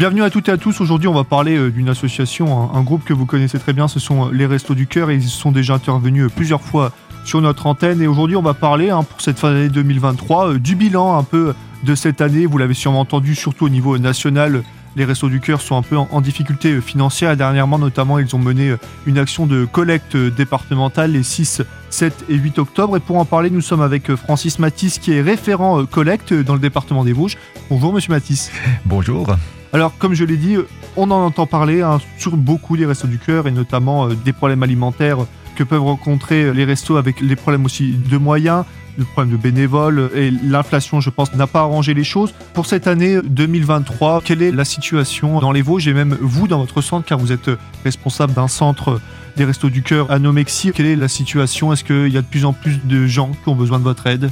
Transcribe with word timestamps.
Bienvenue 0.00 0.22
à 0.22 0.30
toutes 0.30 0.48
et 0.48 0.52
à 0.52 0.56
tous. 0.56 0.80
Aujourd'hui, 0.80 1.08
on 1.08 1.12
va 1.12 1.24
parler 1.24 1.58
euh, 1.58 1.70
d'une 1.70 1.90
association, 1.90 2.74
un, 2.74 2.80
groupe 2.80 3.04
que 3.04 3.12
vous 3.12 3.26
connaissez 3.26 3.58
très 3.58 3.74
bien. 3.74 3.86
Ce 3.86 4.00
sont 4.00 4.28
euh, 4.28 4.30
les 4.32 4.46
Restos 4.46 4.74
du 4.74 4.86
Cœur 4.86 5.10
ils 5.10 5.22
sont 5.22 5.52
déjà 5.52 5.74
intervenus 5.74 6.24
euh, 6.24 6.28
plusieurs 6.34 6.62
fois 6.62 6.92
sur 7.26 7.42
notre 7.42 7.66
antenne. 7.66 8.00
Et 8.00 8.06
aujourd'hui, 8.06 8.34
on 8.34 8.40
va 8.40 8.54
parler 8.54 8.88
hein, 8.88 9.02
pour 9.02 9.20
cette 9.20 9.38
fin 9.38 9.52
d'année 9.52 9.68
2023 9.68 10.54
du 10.54 10.74
bilan 10.74 11.18
un 11.18 11.22
peu 11.22 11.52
de 11.84 11.94
cette 11.94 12.22
année. 12.22 12.46
Vous 12.46 12.56
l'avez 12.56 12.72
sûrement 12.72 13.00
entendu, 13.00 13.34
surtout 13.34 13.66
au 13.66 13.68
niveau 13.68 13.98
national. 13.98 14.62
Les 14.96 15.04
Restos 15.04 15.28
du 15.28 15.38
Cœur 15.38 15.60
sont 15.60 15.76
un 15.76 15.82
peu 15.82 15.98
en, 15.98 16.20
difficulté 16.22 16.80
financière. 16.80 17.36
Dernièrement, 17.36 17.78
notamment, 17.78 18.18
ils 18.18 18.34
ont 18.34 18.38
mené 18.38 18.76
une 19.04 19.18
action 19.18 19.46
de 19.46 19.66
collecte 19.66 20.16
départementale 20.16 21.12
les 21.12 21.22
6, 21.22 21.60
7 21.90 22.24
et 22.30 22.36
8 22.36 22.58
octobre. 22.58 22.96
Et 22.96 23.00
pour 23.00 23.18
en 23.18 23.26
parler, 23.26 23.50
nous 23.50 23.60
sommes 23.60 23.82
avec 23.82 24.14
Francis 24.14 24.60
Matisse, 24.60 24.98
qui 24.98 25.12
est 25.12 25.20
référent 25.20 25.84
collecte 25.84 26.32
dans 26.32 26.54
le 26.54 26.60
département 26.60 27.04
des 27.04 27.12
Vosges. 27.12 27.36
Bonjour, 27.68 27.92
monsieur 27.92 28.14
Matisse. 28.14 28.50
Bonjour. 28.86 29.26
Alors, 29.72 29.96
comme 29.98 30.14
je 30.14 30.24
l'ai 30.24 30.36
dit, 30.36 30.56
on 30.96 31.10
en 31.10 31.26
entend 31.26 31.46
parler 31.46 31.82
hein, 31.82 32.00
sur 32.18 32.36
beaucoup 32.36 32.76
des 32.76 32.86
restos 32.86 33.06
du 33.06 33.18
cœur 33.18 33.46
et 33.46 33.52
notamment 33.52 34.08
euh, 34.08 34.14
des 34.14 34.32
problèmes 34.32 34.64
alimentaires 34.64 35.18
que 35.54 35.62
peuvent 35.62 35.82
rencontrer 35.82 36.52
les 36.52 36.64
restos 36.64 36.96
avec 36.96 37.20
les 37.20 37.36
problèmes 37.36 37.64
aussi 37.64 37.92
de 37.92 38.16
moyens, 38.16 38.64
le 38.98 39.04
problème 39.04 39.36
de 39.36 39.40
bénévoles 39.40 40.10
et 40.14 40.30
l'inflation, 40.30 41.00
je 41.00 41.10
pense, 41.10 41.34
n'a 41.34 41.46
pas 41.46 41.60
arrangé 41.60 41.94
les 41.94 42.02
choses. 42.02 42.34
Pour 42.52 42.66
cette 42.66 42.88
année 42.88 43.18
2023, 43.22 44.22
quelle 44.24 44.42
est 44.42 44.50
la 44.50 44.64
situation 44.64 45.38
dans 45.38 45.52
les 45.52 45.62
Vosges 45.62 45.86
et 45.86 45.94
même 45.94 46.16
vous 46.20 46.48
dans 46.48 46.58
votre 46.58 46.80
centre, 46.80 47.06
car 47.06 47.18
vous 47.18 47.30
êtes 47.30 47.50
responsable 47.84 48.32
d'un 48.32 48.48
centre 48.48 49.00
des 49.36 49.44
restos 49.44 49.70
du 49.70 49.82
cœur 49.82 50.10
à 50.10 50.18
Nomexi. 50.18 50.72
Quelle 50.72 50.86
est 50.86 50.96
la 50.96 51.08
situation? 51.08 51.72
Est-ce 51.72 51.84
qu'il 51.84 52.08
y 52.08 52.18
a 52.18 52.22
de 52.22 52.26
plus 52.26 52.44
en 52.44 52.52
plus 52.52 52.80
de 52.84 53.06
gens 53.06 53.30
qui 53.30 53.48
ont 53.48 53.54
besoin 53.54 53.78
de 53.78 53.84
votre 53.84 54.06
aide? 54.06 54.30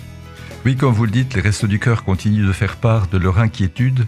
Oui, 0.64 0.76
comme 0.76 0.92
vous 0.92 1.04
le 1.04 1.12
dites, 1.12 1.34
les 1.34 1.40
restos 1.40 1.68
du 1.68 1.78
cœur 1.78 2.02
continuent 2.02 2.46
de 2.46 2.52
faire 2.52 2.76
part 2.76 3.06
de 3.06 3.18
leur 3.18 3.38
inquiétude 3.38 4.06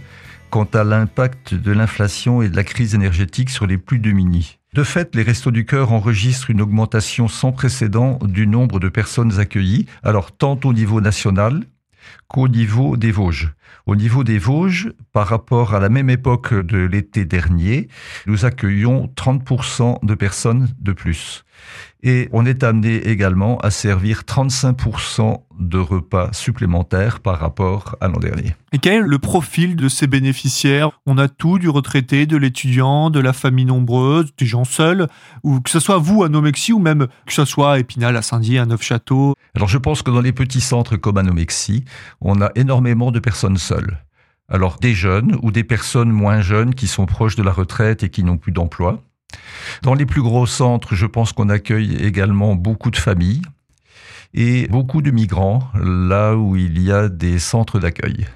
quant 0.51 0.69
à 0.75 0.85
l'impact 0.85 1.55
de 1.55 1.73
l'inflation 1.73 2.43
et 2.43 2.49
de 2.49 2.57
la 2.57 2.65
crise 2.65 2.95
énergétique 2.95 3.51
sur 3.51 3.67
les 3.67 3.79
plus 3.79 3.99
démunis. 3.99 4.59
De 4.75 4.85
fait, 4.85 5.15
les 5.15 5.23
Restos 5.23 5.51
du 5.51 5.65
Cœur 5.65 5.93
enregistrent 5.93 6.51
une 6.51 6.61
augmentation 6.61 7.29
sans 7.29 7.53
précédent 7.53 8.19
du 8.23 8.47
nombre 8.47 8.79
de 8.79 8.89
personnes 8.89 9.41
accueillies, 9.41 9.87
alors 10.03 10.33
tant 10.33 10.59
au 10.65 10.73
niveau 10.73 11.01
national 11.01 11.65
qu'au 12.29 12.49
niveau 12.49 12.97
des 12.97 13.11
Vosges. 13.11 13.53
Au 13.87 13.97
niveau 13.97 14.25
des 14.25 14.39
Vosges, 14.39 14.93
par 15.13 15.27
rapport 15.27 15.75
à 15.75 15.81
la 15.81 15.89
même 15.89 16.11
époque 16.11 16.55
de 16.55 16.79
l'été 16.79 17.25
dernier, 17.25 17.89
nous 18.27 18.45
accueillons 18.45 19.13
30% 19.17 20.05
de 20.05 20.15
personnes 20.15 20.69
de 20.79 20.93
plus. 20.93 21.45
Et 22.03 22.29
on 22.33 22.47
est 22.47 22.65
amené 22.65 22.97
également 23.09 23.59
à 23.59 23.71
servir 23.71 24.23
35% 24.23 25.43
de 25.59 25.79
repas 25.79 26.33
supplémentaires 26.33 27.21
par 27.21 27.39
rapport 27.39 27.97
à 28.01 28.09
l'an 28.09 28.19
dernier. 28.19 28.55
Et 28.73 28.79
quel 28.79 29.05
est 29.05 29.07
le 29.07 29.19
profil 29.19 29.77
de 29.77 29.89
ces 29.89 30.07
bénéficiaires? 30.07 30.91
On 31.05 31.19
a 31.19 31.29
tout, 31.29 31.59
du 31.59 31.69
retraité, 31.69 32.25
de 32.25 32.39
l'étudiant, 32.39 33.11
de 33.11 33.21
la 33.21 33.35
famille 33.35 33.67
nombreuse, 33.67 34.31
des 34.39 34.47
gens 34.47 34.65
seuls, 34.65 35.09
ou 35.43 35.61
que 35.61 35.69
ce 35.69 35.81
soit 35.81 35.99
vous 35.99 36.25
à 36.25 36.31
Nomexi 36.31 36.73
ou 36.73 36.79
même 36.79 37.09
que 37.27 37.33
ce 37.33 37.45
soit 37.45 37.73
à 37.75 37.79
Épinal, 37.79 38.17
à 38.17 38.23
Saint-Dié, 38.23 38.59
à 38.59 38.67
Neufchâteau? 38.67 39.35
Alors 39.55 39.69
je 39.69 39.79
pense 39.79 40.03
que 40.03 40.11
dans 40.11 40.23
les 40.23 40.33
petits 40.33 40.63
centres 40.63 40.97
comme 40.97 41.19
à 41.19 41.23
Nomexi, 41.23 41.85
on 42.21 42.41
a 42.41 42.51
énormément 42.55 43.11
de 43.11 43.19
personnes 43.19 43.59
seules. 43.59 43.99
Alors 44.49 44.79
des 44.79 44.95
jeunes 44.95 45.39
ou 45.43 45.53
des 45.53 45.65
personnes 45.65 46.11
moins 46.11 46.41
jeunes 46.41 46.75
qui 46.75 46.87
sont 46.87 47.07
proches 47.07 47.37
de 47.37 47.43
la 47.43 47.53
retraite 47.53 48.03
et 48.03 48.09
qui 48.09 48.25
n'ont 48.25 48.39
plus 48.39 48.53
d'emploi. 48.53 49.03
Dans 49.83 49.95
les 49.95 50.07
plus 50.07 50.23
gros 50.23 50.47
centres, 50.47 50.95
je 50.95 51.07
pense 51.07 51.33
qu'on 51.33 51.49
accueille 51.49 51.97
également 51.97 52.55
beaucoup 52.55 52.91
de 52.91 52.97
familles 52.97 53.43
et 54.35 54.69
beaucoup 54.69 55.03
de 55.03 55.11
migrants, 55.11 55.63
là 55.75 56.37
où 56.37 56.57
il 56.57 56.81
y 56.83 56.93
a 56.93 57.09
des 57.09 57.39
centres 57.39 57.81
d'accueil. 57.81 58.27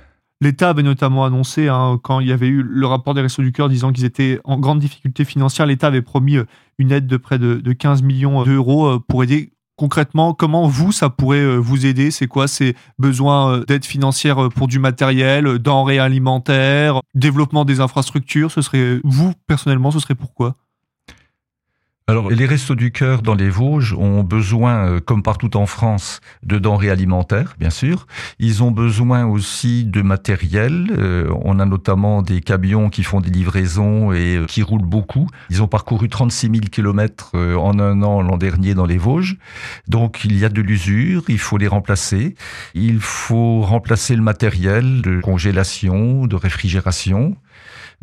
L'État 0.41 0.69
avait 0.69 0.83
notamment 0.83 1.25
annoncé, 1.25 1.69
hein, 1.69 1.99
quand 2.03 2.21
il 2.21 2.29
y 2.29 2.33
avait 2.33 2.49
eu 2.49 2.63
le 2.63 2.87
rapport 2.87 3.15
des 3.15 3.21
Restos 3.21 3.43
du 3.43 3.53
Cœur 3.53 3.69
disant 3.69 3.93
qu'ils 3.93 4.05
étaient 4.05 4.41
en 4.45 4.59
grande 4.59 4.81
difficulté 4.81 5.25
financière, 5.25 5.65
l'État 5.67 5.87
avait 5.87 6.03
promis 6.03 6.37
euh, 6.37 6.45
une 6.79 6.93
aide 6.93 7.07
de 7.07 7.17
près 7.17 7.39
de, 7.39 7.73
15 7.73 8.03
millions 8.03 8.43
d'euros 8.45 8.87
euh, 8.87 8.99
pour 9.09 9.23
aider 9.23 9.53
concrètement, 9.77 10.35
comment 10.35 10.69
vous, 10.69 10.93
ça 10.93 11.09
pourrait 11.09 11.39
euh, 11.39 11.57
vous 11.57 11.87
aider? 11.87 12.11
C'est 12.11 12.27
quoi 12.27 12.47
ces 12.47 12.77
besoins 12.99 13.61
d'aide 13.67 13.85
financière 13.85 14.49
pour 14.51 14.69
du 14.69 14.79
matériel, 14.79 15.59
denrées 15.59 15.99
alimentaires, 15.99 17.01
développement 17.15 17.65
des 17.65 17.81
infrastructures? 17.81 18.51
Ce 18.51 18.61
serait, 18.61 19.01
vous, 19.03 19.33
personnellement, 19.47 19.93
ce 19.93 19.99
serait 19.99 20.15
pourquoi? 20.15 20.57
Alors, 22.07 22.29
les 22.29 22.45
restos 22.45 22.75
du 22.75 22.93
cœur 22.93 23.23
dans 23.23 23.35
les 23.35 23.49
Vosges 23.49 23.95
ont 23.95 24.23
besoin, 24.23 24.87
euh, 24.87 25.01
comme 25.01 25.23
partout 25.23 25.57
en 25.57 25.65
France, 25.65 26.21
de 26.43 26.59
denrées 26.59 26.91
alimentaires, 26.91 27.57
bien 27.59 27.71
sûr. 27.71 28.07
Ils 28.39 28.63
ont 28.63 28.71
besoin 28.71 29.25
aussi 29.25 29.87
de 29.87 30.03
matériel. 30.03 30.89
Euh, 30.99 31.33
on 31.47 31.59
a 31.61 31.65
notamment 31.65 32.21
des 32.21 32.43
camions 32.43 32.91
qui 32.91 33.05
font 33.05 33.23
des 33.23 33.31
livraisons 33.31 34.13
et 34.13 34.37
euh, 34.37 34.45
qui 34.45 34.63
roulent 34.63 34.85
beaucoup. 34.85 35.29
Ils 35.49 35.63
ont 35.63 35.67
parcouru 35.67 36.11
36 36.11 36.51
000 36.51 36.61
kilomètres 36.71 37.35
en 37.35 37.79
un 37.79 38.03
an 38.03 38.21
l'an 38.21 38.37
dernier 38.37 38.75
dans 38.75 38.85
les 38.85 38.99
Vosges. 38.99 39.39
Donc, 39.89 40.27
il 40.27 40.39
y 40.39 40.45
a 40.45 40.51
de 40.51 40.61
l'usure, 40.61 41.23
il 41.29 41.39
faut 41.39 41.57
les 41.57 41.69
remplacer. 41.69 42.35
Il 42.75 43.01
faut 43.01 43.63
remplacer 43.63 44.15
le 44.15 44.21
matériel 44.21 45.01
de 45.01 45.23
congélation, 45.23 46.27
de 46.27 46.37
réfrigération. 46.37 47.35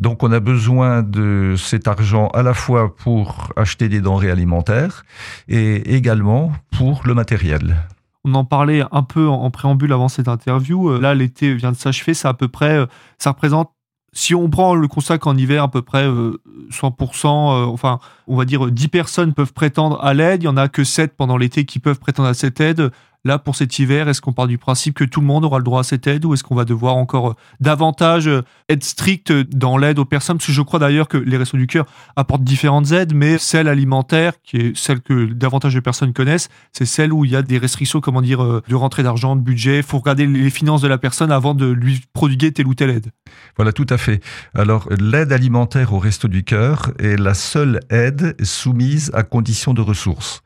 Donc 0.00 0.22
on 0.22 0.32
a 0.32 0.40
besoin 0.40 1.02
de 1.02 1.54
cet 1.56 1.88
argent 1.88 2.28
à 2.28 2.42
la 2.42 2.54
fois 2.54 2.94
pour 2.96 3.52
acheter 3.56 3.88
des 3.88 4.00
denrées 4.00 4.30
alimentaires 4.30 5.04
et 5.48 5.94
également 5.94 6.52
pour 6.76 7.02
le 7.04 7.14
matériel. 7.14 7.76
On 8.24 8.34
en 8.34 8.44
parlait 8.44 8.82
un 8.92 9.02
peu 9.02 9.28
en 9.28 9.50
préambule 9.50 9.92
avant 9.92 10.08
cette 10.08 10.28
interview. 10.28 10.90
Euh, 10.90 11.00
là, 11.00 11.14
l'été 11.14 11.54
vient 11.54 11.72
de 11.72 11.76
s'achever. 11.76 12.14
Ça 12.14 12.28
à 12.28 12.34
peu 12.34 12.46
près, 12.46 12.78
euh, 12.78 12.86
ça 13.18 13.30
représente 13.30 13.72
si 14.12 14.34
on 14.34 14.48
prend 14.50 14.74
le 14.74 14.86
constat 14.88 15.18
qu'en 15.18 15.36
hiver, 15.36 15.62
à 15.62 15.70
peu 15.70 15.82
près 15.82 16.06
100%, 16.06 17.26
euh, 17.26 17.64
enfin, 17.66 17.98
on 18.26 18.36
va 18.36 18.44
dire 18.44 18.70
10 18.70 18.88
personnes 18.88 19.32
peuvent 19.32 19.54
prétendre 19.54 20.02
à 20.04 20.12
l'aide, 20.12 20.42
il 20.42 20.46
y 20.46 20.48
en 20.48 20.56
a 20.56 20.68
que 20.68 20.84
7 20.84 21.16
pendant 21.16 21.38
l'été 21.38 21.64
qui 21.64 21.78
peuvent 21.78 21.98
prétendre 21.98 22.28
à 22.28 22.34
cette 22.34 22.60
aide. 22.60 22.90
Là, 23.24 23.38
pour 23.38 23.54
cet 23.54 23.78
hiver, 23.78 24.08
est-ce 24.08 24.20
qu'on 24.20 24.32
part 24.32 24.48
du 24.48 24.58
principe 24.58 24.96
que 24.96 25.04
tout 25.04 25.20
le 25.20 25.26
monde 25.26 25.44
aura 25.44 25.58
le 25.58 25.64
droit 25.64 25.80
à 25.80 25.82
cette 25.84 26.08
aide 26.08 26.24
ou 26.24 26.34
est-ce 26.34 26.42
qu'on 26.42 26.56
va 26.56 26.64
devoir 26.64 26.96
encore 26.96 27.30
euh, 27.30 27.34
davantage 27.60 28.26
euh, 28.26 28.42
être 28.68 28.82
strict 28.82 29.30
dans 29.30 29.76
l'aide 29.76 30.00
aux 30.00 30.04
personnes? 30.04 30.38
Parce 30.38 30.48
que 30.48 30.52
je 30.52 30.60
crois 30.60 30.80
d'ailleurs 30.80 31.06
que 31.06 31.18
les 31.18 31.36
Restos 31.36 31.56
du 31.56 31.68
Cœur 31.68 31.86
apportent 32.16 32.42
différentes 32.42 32.90
aides, 32.90 33.14
mais 33.14 33.38
celle 33.38 33.68
alimentaire, 33.68 34.32
qui 34.42 34.56
est 34.56 34.76
celle 34.76 35.00
que 35.00 35.26
davantage 35.26 35.72
de 35.72 35.78
personnes 35.78 36.12
connaissent, 36.12 36.48
c'est 36.72 36.84
celle 36.84 37.12
où 37.12 37.24
il 37.24 37.30
y 37.30 37.36
a 37.36 37.42
des 37.42 37.58
restrictions, 37.58 38.00
comment 38.00 38.22
dire, 38.22 38.42
euh, 38.42 38.60
de 38.66 38.74
rentrée 38.74 39.04
d'argent, 39.04 39.36
de 39.36 39.40
budget. 39.40 39.76
Il 39.76 39.82
faut 39.84 39.98
regarder 39.98 40.26
les 40.26 40.50
finances 40.50 40.82
de 40.82 40.88
la 40.88 40.98
personne 40.98 41.30
avant 41.30 41.54
de 41.54 41.66
lui 41.66 42.02
prodiguer 42.12 42.50
telle 42.50 42.66
ou 42.66 42.74
telle 42.74 42.90
aide. 42.90 43.12
Voilà, 43.54 43.72
tout 43.72 43.86
à 43.88 43.98
fait. 43.98 44.20
Alors, 44.52 44.88
l'aide 44.98 45.32
alimentaire 45.32 45.92
au 45.92 46.00
Restos 46.00 46.26
du 46.26 46.42
Cœur 46.42 46.90
est 46.98 47.16
la 47.16 47.34
seule 47.34 47.78
aide 47.88 48.34
soumise 48.44 49.12
à 49.14 49.22
condition 49.22 49.74
de 49.74 49.80
ressources. 49.80 50.42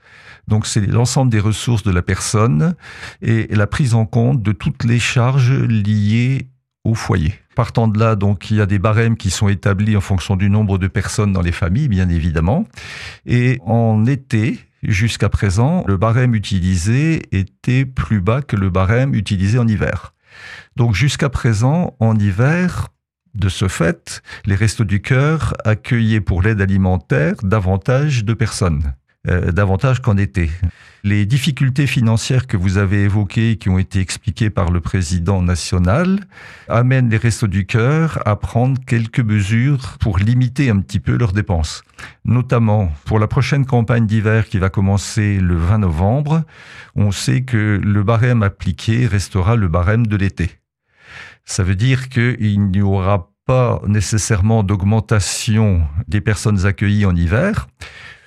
Donc 0.49 0.67
c'est 0.67 0.87
l'ensemble 0.87 1.31
des 1.31 1.41
ressources 1.41 1.83
de 1.83 1.91
la 1.91 2.03
personne 2.03 2.75
et 3.23 3.47
la 3.55 3.67
prise 3.67 3.95
en 3.95 4.07
compte 4.07 4.43
de 4.43 4.53
toutes 4.53 4.85
les 4.85 4.99
charges 4.99 5.53
liées 5.53 6.49
au 6.85 6.95
foyer. 6.95 7.35
Partant 7.57 7.89
de 7.89 7.99
là, 7.99 8.17
donc, 8.17 8.51
il 8.51 8.59
y 8.59 8.61
a 8.61 8.67
des 8.67 8.79
barèmes 8.79 9.17
qui 9.17 9.31
sont 9.31 9.49
établis 9.49 9.97
en 9.97 10.03
fonction 10.03 10.37
du 10.37 10.51
nombre 10.51 10.77
de 10.77 10.89
personnes 10.89 11.33
dans 11.33 11.41
les 11.41 11.53
familles, 11.53 11.89
bien 11.89 12.09
évidemment. 12.11 12.67
Et 13.25 13.59
en 13.65 14.05
été, 14.05 14.61
jusqu'à 14.83 15.31
présent, 15.31 15.83
le 15.89 15.97
barème 15.97 16.35
utilisé 16.35 17.23
était 17.33 17.87
plus 17.87 18.21
bas 18.21 18.43
que 18.43 18.57
le 18.57 18.69
barème 18.69 19.15
utilisé 19.15 19.59
en 19.59 19.67
hiver. 19.67 20.13
Donc, 20.77 20.95
jusqu'à 20.95 21.31
présent, 21.31 21.97
en 21.99 22.19
hiver, 22.19 22.89
de 23.35 23.49
ce 23.49 23.69
fait, 23.69 24.23
les 24.45 24.55
Restos 24.55 24.85
du 24.85 25.01
Cœur 25.01 25.55
accueillaient 25.65 26.21
pour 26.21 26.43
l'aide 26.43 26.61
alimentaire 26.61 27.37
davantage 27.43 28.25
de 28.25 28.35
personnes. 28.35 28.93
Euh, 29.29 29.51
davantage 29.51 30.01
qu'en 30.01 30.17
été. 30.17 30.51
Les 31.03 31.27
difficultés 31.27 31.89
financières 31.89 32.47
que 32.47 32.57
vous 32.57 32.79
avez 32.79 33.03
évoquées, 33.03 33.57
qui 33.57 33.69
ont 33.69 33.79
été 33.79 33.99
expliquées 33.99 34.51
par 34.51 34.71
le 34.71 34.81
président 34.81 35.43
national, 35.43 36.21
amènent 36.69 37.11
les 37.11 37.17
Restos 37.17 37.49
du 37.49 37.67
Cœur 37.67 38.23
à 38.25 38.37
prendre 38.37 38.79
quelques 38.87 39.21
mesures 39.21 39.99
pour 39.99 40.19
limiter 40.19 40.71
un 40.71 40.79
petit 40.79 41.01
peu 41.01 41.17
leurs 41.17 41.33
dépenses. 41.33 41.83
Notamment, 42.25 42.93
pour 43.05 43.19
la 43.19 43.27
prochaine 43.27 43.67
campagne 43.67 44.07
d'hiver 44.07 44.49
qui 44.49 44.59
va 44.59 44.69
commencer 44.69 45.41
le 45.41 45.57
20 45.57 45.79
novembre, 45.79 46.45
on 46.95 47.11
sait 47.11 47.43
que 47.43 47.81
le 47.83 48.03
barème 48.05 48.45
appliqué 48.45 49.07
restera 49.07 49.57
le 49.57 49.67
barème 49.67 50.07
de 50.07 50.17
l'été. 50.17 50.51
Ça 51.45 51.65
veut 51.65 51.77
dire 51.77 52.09
qu'il 52.11 52.61
n'y 52.71 52.83
aura 52.83 53.31
pas 53.45 53.81
nécessairement 53.87 54.63
d'augmentation 54.63 55.83
des 56.07 56.21
personnes 56.21 56.67
accueillies 56.67 57.07
en 57.07 57.15
hiver, 57.15 57.69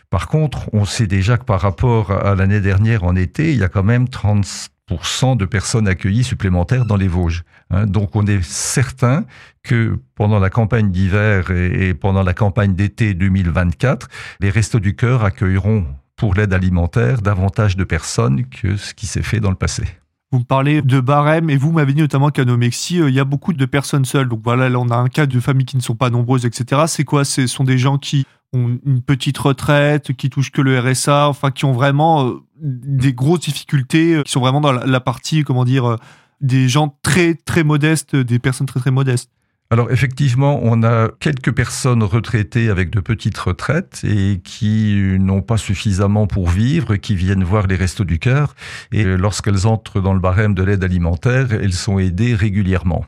par 0.09 0.27
contre, 0.27 0.69
on 0.73 0.85
sait 0.85 1.07
déjà 1.07 1.37
que 1.37 1.43
par 1.43 1.61
rapport 1.61 2.11
à 2.11 2.33
l'année 2.35 2.61
dernière 2.61 3.03
en 3.03 3.15
été, 3.15 3.51
il 3.51 3.59
y 3.59 3.63
a 3.63 3.69
quand 3.69 3.83
même 3.83 4.05
30% 4.05 5.37
de 5.37 5.45
personnes 5.45 5.87
accueillies 5.87 6.23
supplémentaires 6.23 6.85
dans 6.85 6.97
les 6.97 7.07
Vosges. 7.07 7.43
Hein. 7.71 7.85
donc 7.85 8.15
on 8.15 8.25
est 8.25 8.41
certain 8.43 9.25
que 9.61 9.99
pendant 10.15 10.39
la 10.39 10.49
campagne 10.49 10.89
d'hiver 10.89 11.51
et 11.51 11.93
pendant 11.93 12.23
la 12.23 12.33
campagne 12.33 12.73
d'été 12.73 13.13
2024, 13.13 14.07
les 14.39 14.49
Restos 14.49 14.79
du 14.79 14.95
Cœur 14.95 15.23
accueilleront 15.23 15.85
pour 16.15 16.33
l'aide 16.33 16.53
alimentaire 16.53 17.21
davantage 17.21 17.77
de 17.77 17.83
personnes 17.83 18.45
que 18.45 18.75
ce 18.77 18.95
qui 18.95 19.05
s'est 19.05 19.21
fait 19.21 19.39
dans 19.39 19.51
le 19.51 19.55
passé. 19.55 19.83
vous 20.31 20.39
me 20.39 20.43
parlez 20.43 20.81
de 20.81 20.99
barème 20.99 21.51
et 21.51 21.57
vous 21.57 21.71
m'avez 21.71 21.93
dit 21.93 22.01
notamment 22.01 22.31
qu'à 22.31 22.43
Nomexi, 22.43 22.97
il 22.97 23.13
y 23.13 23.19
a 23.19 23.25
beaucoup 23.25 23.53
de 23.53 23.65
personnes 23.65 24.05
seules. 24.05 24.27
Donc 24.27 24.41
voilà, 24.43 24.67
là 24.69 24.79
on 24.79 24.89
a 24.89 24.95
un 24.95 25.07
cas 25.07 25.27
de 25.27 25.39
familles 25.39 25.65
qui 25.65 25.77
ne 25.77 25.81
sont 25.83 25.95
pas 25.95 26.09
nombreuses, 26.09 26.45
etc. 26.45 26.81
C'est 26.87 27.05
quoi? 27.05 27.23
Ce 27.23 27.45
sont 27.45 27.63
des 27.63 27.77
gens 27.77 27.99
qui 27.99 28.25
ont 28.53 28.79
une 28.85 29.01
petite 29.01 29.37
retraite, 29.37 30.13
qui 30.13 30.29
touchent 30.29 30.51
que 30.51 30.61
le 30.61 30.79
RSA, 30.79 31.27
enfin 31.27 31.51
qui 31.51 31.65
ont 31.65 31.71
vraiment 31.71 32.33
des 32.59 33.13
grosses 33.13 33.41
difficultés, 33.41 34.21
qui 34.25 34.31
sont 34.31 34.39
vraiment 34.39 34.61
dans 34.61 34.71
la 34.71 34.99
partie, 34.99 35.43
comment 35.43 35.65
dire, 35.65 35.97
des 36.41 36.67
gens 36.67 36.97
très 37.03 37.35
très 37.35 37.63
modestes, 37.63 38.15
des 38.15 38.39
personnes 38.39 38.67
très 38.67 38.79
très 38.79 38.91
modestes. 38.91 39.29
Alors 39.71 39.91
effectivement, 39.91 40.59
on 40.63 40.81
a 40.81 41.09
quelques 41.19 41.53
personnes 41.53 42.01
retraitées 42.01 42.71
avec 42.71 42.89
de 42.89 42.99
petites 42.99 43.37
retraites 43.37 44.01
et 44.03 44.41
qui 44.43 44.95
n'ont 45.19 45.43
pas 45.43 45.57
suffisamment 45.57 46.25
pour 46.25 46.49
vivre, 46.49 46.95
qui 46.95 47.13
viennent 47.13 47.43
voir 47.43 47.67
les 47.67 47.75
restos 47.75 48.03
du 48.03 48.17
cœur 48.17 48.55
et 48.91 49.03
lorsqu'elles 49.03 49.67
entrent 49.67 50.01
dans 50.01 50.15
le 50.15 50.19
barème 50.19 50.55
de 50.55 50.63
l'aide 50.63 50.83
alimentaire, 50.83 51.53
elles 51.53 51.73
sont 51.73 51.99
aidées 51.99 52.33
régulièrement. 52.33 53.05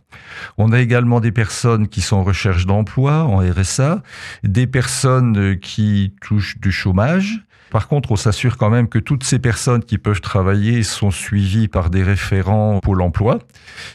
On 0.59 0.71
a 0.71 0.79
également 0.79 1.19
des 1.19 1.31
personnes 1.31 1.87
qui 1.87 2.01
sont 2.01 2.17
en 2.17 2.23
recherche 2.23 2.67
d'emploi, 2.67 3.23
en 3.23 3.39
RSA, 3.39 4.03
des 4.43 4.67
personnes 4.67 5.57
qui 5.59 6.13
touchent 6.21 6.59
du 6.59 6.71
chômage, 6.71 7.43
par 7.71 7.87
contre, 7.87 8.11
on 8.11 8.17
s'assure 8.17 8.57
quand 8.57 8.69
même 8.69 8.89
que 8.89 8.99
toutes 8.99 9.23
ces 9.23 9.39
personnes 9.39 9.83
qui 9.83 9.97
peuvent 9.97 10.19
travailler 10.19 10.83
sont 10.83 11.09
suivies 11.09 11.69
par 11.69 11.89
des 11.89 12.03
référents 12.03 12.79
Pôle 12.81 13.01
emploi. 13.01 13.39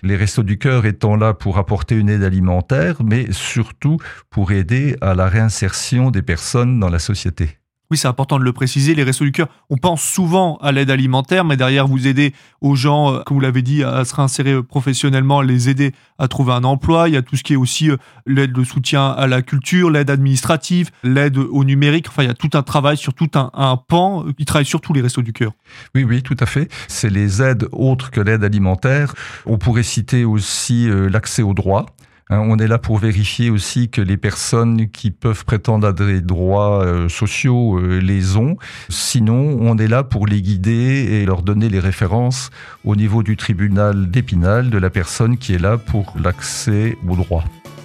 Les 0.02 0.16
Restos 0.16 0.42
du 0.42 0.58
Cœur 0.58 0.86
étant 0.86 1.14
là 1.14 1.34
pour 1.34 1.58
apporter 1.58 1.94
une 1.94 2.08
aide 2.08 2.22
alimentaire, 2.22 3.02
mais 3.04 3.30
surtout 3.32 3.98
pour 4.30 4.50
aider 4.50 4.96
à 5.02 5.14
la 5.14 5.28
réinsertion 5.28 6.10
des 6.10 6.22
personnes 6.22 6.80
dans 6.80 6.88
la 6.88 6.98
société. 6.98 7.58
Oui, 7.90 7.96
c'est 7.96 8.08
important 8.08 8.38
de 8.40 8.44
le 8.44 8.52
préciser. 8.52 8.96
Les 8.96 9.04
Restos 9.04 9.24
du 9.24 9.30
Cœur, 9.30 9.48
on 9.70 9.76
pense 9.76 10.02
souvent 10.02 10.56
à 10.56 10.72
l'aide 10.72 10.90
alimentaire, 10.90 11.44
mais 11.44 11.56
derrière, 11.56 11.86
vous 11.86 12.08
aidez 12.08 12.34
aux 12.60 12.74
gens, 12.74 13.14
euh, 13.14 13.20
comme 13.24 13.36
vous 13.36 13.40
l'avez 13.40 13.62
dit, 13.62 13.84
à 13.84 14.04
se 14.04 14.12
réinsérer 14.14 14.54
euh, 14.54 14.62
professionnellement, 14.62 15.40
les 15.40 15.68
aider 15.68 15.92
à 16.18 16.26
trouver 16.26 16.52
un 16.52 16.64
emploi. 16.64 17.08
Il 17.08 17.14
y 17.14 17.16
a 17.16 17.22
tout 17.22 17.36
ce 17.36 17.44
qui 17.44 17.52
est 17.52 17.56
aussi 17.56 17.90
euh, 17.90 17.96
l'aide 18.26 18.52
de 18.52 18.64
soutien 18.64 19.10
à 19.10 19.28
la 19.28 19.40
culture, 19.42 19.88
l'aide 19.90 20.10
administrative, 20.10 20.90
l'aide 21.04 21.38
au 21.38 21.62
numérique. 21.62 22.08
Enfin, 22.08 22.24
il 22.24 22.26
y 22.26 22.30
a 22.30 22.34
tout 22.34 22.50
un 22.54 22.62
travail 22.62 22.96
sur 22.96 23.14
tout 23.14 23.30
un, 23.34 23.50
un 23.54 23.76
pan 23.76 24.24
qui 24.36 24.44
travaille 24.44 24.66
sur 24.66 24.80
tous 24.80 24.92
les 24.92 25.00
Restos 25.00 25.22
du 25.22 25.32
Cœur. 25.32 25.52
Oui, 25.94 26.02
oui, 26.02 26.22
tout 26.22 26.36
à 26.40 26.46
fait. 26.46 26.68
C'est 26.88 27.10
les 27.10 27.40
aides 27.40 27.68
autres 27.70 28.10
que 28.10 28.20
l'aide 28.20 28.42
alimentaire. 28.42 29.14
On 29.44 29.58
pourrait 29.58 29.84
citer 29.84 30.24
aussi 30.24 30.88
l'accès 30.88 31.42
aux 31.42 31.54
droits. 31.54 31.86
Hein, 32.28 32.40
on 32.40 32.58
est 32.58 32.66
là 32.66 32.78
pour 32.78 32.98
vérifier 32.98 33.50
aussi 33.50 33.88
que 33.88 34.00
les 34.00 34.16
personnes 34.16 34.90
qui 34.90 35.12
peuvent 35.12 35.44
prétendre 35.44 35.86
à 35.86 35.92
des 35.92 36.20
droits 36.20 36.84
euh, 36.84 37.08
sociaux 37.08 37.78
euh, 37.78 38.00
les 38.00 38.36
ont. 38.36 38.56
Sinon, 38.88 39.58
on 39.60 39.78
est 39.78 39.86
là 39.86 40.02
pour 40.02 40.26
les 40.26 40.42
guider 40.42 40.72
et 40.72 41.24
leur 41.24 41.42
donner 41.42 41.68
les 41.68 41.78
références 41.78 42.50
au 42.84 42.96
niveau 42.96 43.22
du 43.22 43.36
tribunal 43.36 44.10
d'Épinal 44.10 44.70
de 44.70 44.78
la 44.78 44.90
personne 44.90 45.38
qui 45.38 45.54
est 45.54 45.58
là 45.58 45.78
pour 45.78 46.14
l'accès 46.20 46.98
aux 47.08 47.14
droits. 47.14 47.44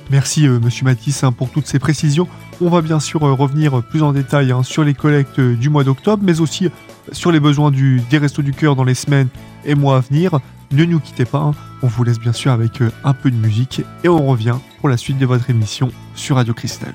Merci 0.09 0.47
euh, 0.47 0.59
Monsieur 0.59 0.85
Matisse 0.85 1.23
hein, 1.23 1.31
pour 1.31 1.51
toutes 1.51 1.67
ces 1.67 1.77
précisions. 1.77 2.27
On 2.61 2.69
va 2.69 2.81
bien 2.81 2.99
sûr 2.99 3.21
revenir 3.21 3.83
plus 3.83 4.01
en 4.01 4.11
détail 4.11 4.51
hein, 4.51 4.63
sur 4.63 4.83
les 4.83 4.95
collectes 4.95 5.39
du 5.39 5.69
mois 5.69 5.83
d'octobre, 5.83 6.23
mais 6.25 6.41
aussi 6.41 6.67
sur 7.11 7.31
les 7.31 7.39
besoins 7.39 7.69
des 7.69 8.17
Restos 8.17 8.41
du 8.41 8.53
Cœur 8.53 8.75
dans 8.75 8.85
les 8.85 8.95
semaines 8.95 9.29
et 9.65 9.75
mois 9.75 9.97
à 9.97 9.99
venir. 9.99 10.39
Ne 10.71 10.85
nous 10.85 11.01
quittez 11.01 11.25
pas, 11.25 11.39
hein. 11.39 11.53
on 11.81 11.88
vous 11.88 12.06
laisse 12.06 12.19
bien 12.19 12.31
sûr 12.31 12.51
avec 12.51 12.81
euh, 12.81 12.91
un 13.03 13.13
peu 13.13 13.29
de 13.29 13.35
musique 13.35 13.81
et 14.06 14.07
on 14.07 14.25
revient 14.25 14.57
pour 14.79 14.88
la 14.88 14.95
suite 14.95 15.18
de 15.18 15.25
votre 15.25 15.50
émission 15.50 15.91
sur 16.15 16.38
Radio 16.38 16.53
Cristal. 16.53 16.94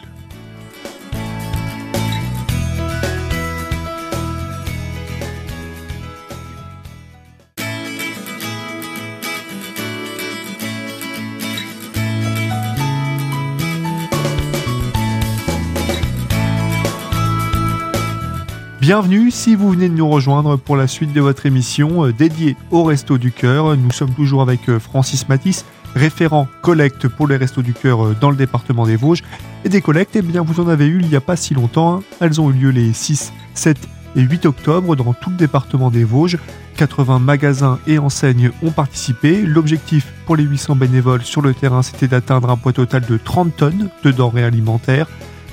Bienvenue 18.87 19.33
si 19.33 19.57
vous 19.57 19.71
venez 19.73 19.89
de 19.89 19.95
nous 19.95 20.09
rejoindre 20.09 20.57
pour 20.57 20.77
la 20.77 20.87
suite 20.87 21.13
de 21.13 21.21
votre 21.21 21.45
émission 21.45 22.07
euh, 22.07 22.13
dédiée 22.13 22.55
au 22.71 22.85
Resto 22.85 23.19
du 23.19 23.33
Cœur. 23.33 23.77
Nous 23.77 23.91
sommes 23.91 24.15
toujours 24.15 24.43
avec 24.43 24.69
euh, 24.69 24.79
Francis 24.79 25.29
Matisse, 25.29 25.65
référent 25.97 26.47
collecte 26.63 27.09
pour 27.09 27.27
les 27.27 27.37
Restos 27.37 27.63
du 27.63 27.75
Cœur 27.75 28.07
euh, 28.07 28.17
dans 28.21 28.31
le 28.31 28.37
département 28.37 28.87
des 28.87 28.95
Vosges. 28.95 29.25
Et 29.65 29.69
des 29.69 29.81
collectes, 29.81 30.15
eh 30.15 30.23
bien, 30.23 30.41
vous 30.41 30.61
en 30.61 30.69
avez 30.69 30.87
eu 30.87 31.01
il 31.01 31.09
n'y 31.09 31.17
a 31.17 31.21
pas 31.21 31.35
si 31.35 31.53
longtemps. 31.53 31.97
Hein. 31.97 32.03
Elles 32.21 32.41
ont 32.41 32.49
eu 32.49 32.53
lieu 32.53 32.71
les 32.71 32.93
6, 32.93 33.33
7 33.55 33.77
et 34.15 34.21
8 34.21 34.47
octobre 34.47 34.95
dans 34.95 35.15
tout 35.15 35.31
le 35.31 35.37
département 35.37 35.91
des 35.91 36.05
Vosges. 36.05 36.39
80 36.77 37.19
magasins 37.19 37.81
et 37.89 37.99
enseignes 37.99 38.53
ont 38.63 38.71
participé. 38.71 39.43
L'objectif 39.43 40.07
pour 40.27 40.37
les 40.37 40.45
800 40.45 40.77
bénévoles 40.77 41.23
sur 41.23 41.43
le 41.43 41.55
terrain, 41.55 41.83
c'était 41.83 42.07
d'atteindre 42.07 42.51
un 42.51 42.57
poids 42.57 42.73
total 42.73 43.03
de 43.05 43.17
30 43.17 43.57
tonnes 43.57 43.91
de 44.05 44.13
denrées 44.13 44.45
alimentaires. 44.45 45.09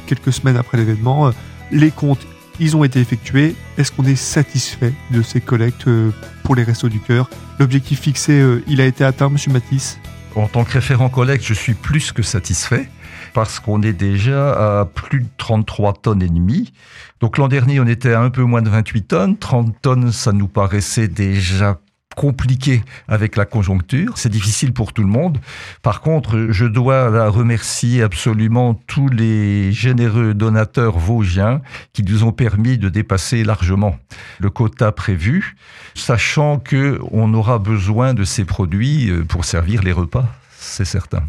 Quelques 0.06 0.34
semaines 0.34 0.58
après 0.58 0.78
l'événement, 0.78 1.32
les 1.72 1.90
comptes 1.90 2.28
ils 2.60 2.76
ont 2.76 2.84
été 2.84 3.00
effectués. 3.00 3.56
Est-ce 3.78 3.92
qu'on 3.92 4.06
est 4.06 4.16
satisfait 4.16 4.94
de 5.12 5.22
ces 5.22 5.42
collectes 5.42 5.88
euh, 5.88 6.12
pour 6.44 6.56
les 6.56 6.64
Restos 6.64 6.90
du 6.90 7.00
Cœur? 7.00 7.30
L'objectif 7.60 8.02
fixé, 8.02 8.34
euh, 8.34 8.64
il 8.68 8.82
a 8.82 8.86
été 8.86 9.04
atteint, 9.04 9.30
Monsieur 9.30 9.52
Matisse? 9.52 10.00
En 10.36 10.48
tant 10.48 10.64
que 10.64 10.74
référent 10.74 11.10
collecte, 11.10 11.44
je 11.46 11.54
suis 11.54 11.74
plus 11.74 12.12
que 12.12 12.24
satisfait 12.24 12.90
parce 13.34 13.60
qu'on 13.60 13.82
est 13.82 13.94
déjà 13.94 14.80
à 14.80 14.86
plus 14.86 15.22
de 15.22 15.28
33 15.38 15.94
tonnes 15.94 16.22
et 16.22 16.28
demie. 16.28 16.74
Donc 17.20 17.38
l'an 17.38 17.48
dernier, 17.48 17.80
on 17.80 17.88
était 17.88 18.14
à 18.14 18.22
un 18.22 18.30
peu 18.30 18.44
moins 18.44 18.62
de 18.62 18.70
28 18.70 19.04
tonnes. 19.04 19.38
30 19.38 19.76
tonnes, 19.82 20.12
ça 20.12 20.32
nous 20.32 20.48
paraissait 20.48 21.08
déjà 21.08 21.80
compliqué 22.16 22.84
avec 23.08 23.36
la 23.36 23.46
conjoncture. 23.46 24.18
C'est 24.18 24.30
difficile 24.30 24.74
pour 24.74 24.94
tout 24.94 25.02
le 25.02 25.10
monde. 25.10 25.40
Par 25.82 26.02
contre, 26.02 26.48
je 26.50 26.66
dois 26.66 27.30
remercier 27.30 28.02
absolument 28.02 28.74
tous 28.88 29.08
les 29.10 29.72
généreux 29.72 30.34
donateurs 30.34 30.98
vosgiens 30.98 31.62
qui 31.94 32.04
nous 32.04 32.24
ont 32.24 32.32
permis 32.32 32.78
de 32.78 32.90
dépasser 32.90 33.44
largement 33.44 33.98
le 34.40 34.50
quota 34.50 34.92
prévu, 34.92 35.56
sachant 35.96 36.60
que 36.60 37.00
on 37.12 37.34
aura 37.34 37.60
besoin 37.60 38.14
de 38.14 38.24
ces 38.24 38.46
produits 38.46 39.10
euh, 39.10 39.24
pour 39.24 39.46
servir 39.46 39.84
les 39.84 39.92
repas, 39.92 40.26
c'est 40.58 40.86
certain. 40.86 41.24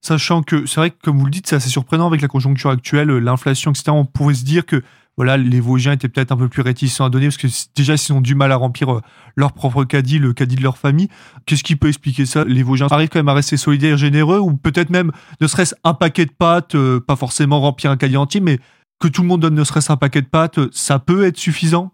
Sachant 0.00 0.42
que 0.42 0.66
c'est 0.66 0.76
vrai 0.76 0.90
que, 0.90 0.96
comme 1.02 1.18
vous 1.18 1.24
le 1.24 1.30
dites, 1.30 1.46
c'est 1.48 1.56
assez 1.56 1.68
surprenant 1.68 2.06
avec 2.06 2.20
la 2.20 2.28
conjoncture 2.28 2.70
actuelle, 2.70 3.08
l'inflation, 3.08 3.72
etc. 3.72 3.90
On 3.90 4.04
pourrait 4.04 4.34
se 4.34 4.44
dire 4.44 4.64
que 4.64 4.82
voilà, 5.18 5.36
les 5.36 5.58
Vosgiens 5.58 5.92
étaient 5.92 6.08
peut-être 6.08 6.30
un 6.30 6.36
peu 6.36 6.48
plus 6.48 6.62
réticents 6.62 7.04
à 7.04 7.10
donner 7.10 7.26
parce 7.26 7.36
que 7.36 7.48
déjà, 7.74 7.96
s'ils 7.96 8.14
ont 8.14 8.20
du 8.20 8.36
mal 8.36 8.52
à 8.52 8.56
remplir 8.56 8.94
euh, 8.94 9.00
leur 9.34 9.52
propre 9.52 9.82
caddie, 9.82 10.20
le 10.20 10.32
caddie 10.32 10.54
de 10.54 10.62
leur 10.62 10.78
famille, 10.78 11.08
qu'est-ce 11.44 11.64
qui 11.64 11.74
peut 11.74 11.88
expliquer 11.88 12.24
ça? 12.24 12.44
Les 12.44 12.62
Vosgiens 12.62 12.86
arrivent 12.88 13.08
quand 13.08 13.18
même 13.18 13.28
à 13.28 13.34
rester 13.34 13.56
solidaires, 13.56 13.96
généreux, 13.96 14.38
ou 14.38 14.52
peut-être 14.56 14.90
même, 14.90 15.10
ne 15.40 15.48
serait-ce 15.48 15.74
un 15.82 15.92
paquet 15.92 16.24
de 16.24 16.30
pâtes, 16.30 16.76
euh, 16.76 17.00
pas 17.00 17.16
forcément 17.16 17.60
remplir 17.60 17.90
un 17.90 17.96
caddie 17.96 18.16
entier, 18.16 18.40
mais 18.40 18.60
que 19.00 19.08
tout 19.08 19.22
le 19.22 19.26
monde 19.28 19.40
donne 19.40 19.56
ne 19.56 19.64
serait-ce 19.64 19.90
un 19.90 19.96
paquet 19.96 20.22
de 20.22 20.28
pâtes, 20.28 20.60
ça 20.70 21.00
peut 21.00 21.24
être 21.24 21.36
suffisant? 21.36 21.90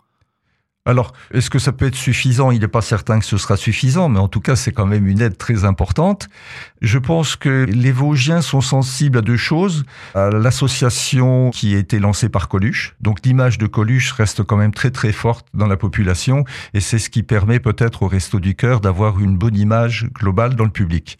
Alors, 0.87 1.15
est-ce 1.33 1.49
que 1.49 1.59
ça 1.59 1.73
peut 1.73 1.87
être 1.87 1.95
suffisant? 1.95 2.51
Il 2.51 2.61
n'est 2.61 2.69
pas 2.69 2.83
certain 2.83 3.19
que 3.19 3.25
ce 3.25 3.39
sera 3.39 3.57
suffisant, 3.57 4.11
mais 4.11 4.19
en 4.19 4.29
tout 4.29 4.43
cas, 4.43 4.55
c'est 4.55 4.71
quand 4.71 4.85
même 4.85 5.07
une 5.07 5.23
aide 5.23 5.39
très 5.39 5.65
importante. 5.65 6.29
Je 6.83 6.99
pense 6.99 7.37
que 7.37 7.65
les 7.65 7.91
Vosgiens 7.91 8.43
sont 8.43 8.61
sensibles 8.61 9.17
à 9.17 9.23
deux 9.23 9.39
choses. 9.39 9.87
À 10.15 10.29
l'association 10.29 11.51
qui 11.53 11.75
a 11.75 11.79
été 11.79 11.99
lancée 11.99 12.29
par 12.29 12.49
Coluche. 12.49 12.97
Donc, 13.01 13.25
l'image 13.25 13.57
de 13.57 13.67
Coluche 13.67 14.13
reste 14.13 14.43
quand 14.43 14.59
même 14.59 14.75
très 14.75 14.91
très 14.91 15.13
forte 15.13 15.47
dans 15.55 15.67
la 15.67 15.79
population, 15.79 16.45
et 16.75 16.81
c'est 16.81 16.99
ce 16.99 17.09
qui 17.09 17.23
permet 17.23 17.61
peut-être 17.61 18.03
au 18.03 18.07
Resto 18.07 18.39
du 18.39 18.55
Cœur 18.55 18.81
d'avoir 18.81 19.21
une 19.21 19.39
bonne 19.39 19.57
image 19.57 20.07
globale 20.13 20.55
dans 20.55 20.65
le 20.65 20.71
public. 20.71 21.19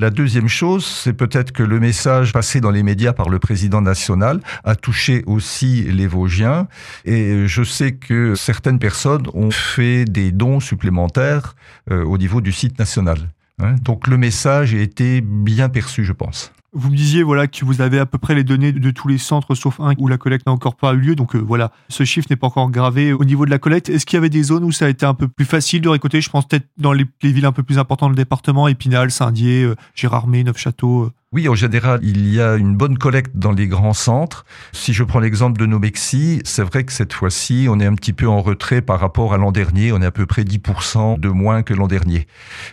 La 0.00 0.10
deuxième 0.10 0.48
chose, 0.48 0.84
c'est 0.84 1.12
peut-être 1.12 1.52
que 1.52 1.62
le 1.62 1.78
message 1.78 2.32
passé 2.32 2.60
dans 2.60 2.72
les 2.72 2.82
médias 2.82 3.12
par 3.12 3.28
le 3.28 3.38
président 3.38 3.82
national 3.82 4.40
a 4.64 4.74
touché 4.74 5.22
aussi 5.26 5.84
les 5.84 6.08
Vosgiens, 6.08 6.66
et 7.04 7.46
je 7.46 7.62
sais 7.62 7.92
que 7.92 8.34
certaines 8.34 8.80
personnes 8.80 8.95
ont 9.34 9.50
fait 9.50 10.04
des 10.04 10.32
dons 10.32 10.60
supplémentaires 10.60 11.54
euh, 11.90 12.04
au 12.04 12.18
niveau 12.18 12.40
du 12.40 12.52
site 12.52 12.78
national. 12.78 13.18
Hein. 13.58 13.76
Donc 13.82 14.06
le 14.06 14.16
message 14.18 14.74
a 14.74 14.78
été 14.78 15.20
bien 15.20 15.68
perçu, 15.68 16.04
je 16.04 16.12
pense. 16.12 16.52
Vous 16.78 16.90
me 16.90 16.96
disiez 16.96 17.22
voilà 17.22 17.46
que 17.46 17.64
vous 17.64 17.80
avez 17.80 17.98
à 17.98 18.04
peu 18.04 18.18
près 18.18 18.34
les 18.34 18.44
données 18.44 18.70
de 18.70 18.90
tous 18.90 19.08
les 19.08 19.16
centres 19.16 19.54
sauf 19.54 19.80
un 19.80 19.94
où 19.96 20.08
la 20.08 20.18
collecte 20.18 20.44
n'a 20.46 20.52
encore 20.52 20.76
pas 20.76 20.92
eu 20.92 20.98
lieu. 20.98 21.14
Donc 21.14 21.34
euh, 21.34 21.38
voilà, 21.38 21.72
ce 21.88 22.04
chiffre 22.04 22.26
n'est 22.28 22.36
pas 22.36 22.48
encore 22.48 22.70
gravé 22.70 23.14
au 23.14 23.24
niveau 23.24 23.46
de 23.46 23.50
la 23.50 23.58
collecte. 23.58 23.88
Est-ce 23.88 24.04
qu'il 24.04 24.18
y 24.18 24.18
avait 24.18 24.28
des 24.28 24.42
zones 24.42 24.62
où 24.62 24.72
ça 24.72 24.84
a 24.84 24.88
été 24.90 25.06
un 25.06 25.14
peu 25.14 25.26
plus 25.26 25.46
facile 25.46 25.80
de 25.80 25.88
récolter? 25.88 26.20
Je 26.20 26.28
pense 26.28 26.46
peut-être 26.46 26.66
dans 26.76 26.92
les, 26.92 27.06
villes 27.22 27.46
un 27.46 27.52
peu 27.52 27.62
plus 27.62 27.78
importantes 27.78 28.10
du 28.10 28.16
département, 28.16 28.68
Épinal, 28.68 29.10
Saint-Dié, 29.10 29.62
euh, 29.62 29.74
Gérardmer, 29.94 30.44
Neufchâteau. 30.44 31.12
Oui, 31.32 31.48
en 31.48 31.54
général, 31.54 32.00
il 32.02 32.28
y 32.28 32.42
a 32.42 32.56
une 32.56 32.76
bonne 32.76 32.98
collecte 32.98 33.38
dans 33.38 33.52
les 33.52 33.68
grands 33.68 33.94
centres. 33.94 34.44
Si 34.72 34.92
je 34.92 35.02
prends 35.02 35.20
l'exemple 35.20 35.58
de 35.58 35.64
Nomexi, 35.64 36.42
c'est 36.44 36.62
vrai 36.62 36.84
que 36.84 36.92
cette 36.92 37.14
fois-ci, 37.14 37.68
on 37.70 37.80
est 37.80 37.86
un 37.86 37.94
petit 37.94 38.12
peu 38.12 38.28
en 38.28 38.42
retrait 38.42 38.82
par 38.82 39.00
rapport 39.00 39.32
à 39.32 39.38
l'an 39.38 39.50
dernier. 39.50 39.92
On 39.92 40.02
est 40.02 40.06
à 40.06 40.10
peu 40.10 40.26
près 40.26 40.42
10% 40.42 41.18
de 41.18 41.28
moins 41.30 41.62
que 41.62 41.72
l'an 41.72 41.88
dernier. 41.88 42.26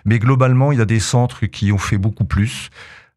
Mais 0.04 0.20
globalement, 0.20 0.74
il 0.74 0.80
y 0.80 0.82
a 0.82 0.86
des 0.86 1.00
centres 1.00 1.46
qui 1.46 1.72
ont 1.72 1.78
fait 1.78 1.98
beaucoup 1.98 2.26
plus. 2.26 2.70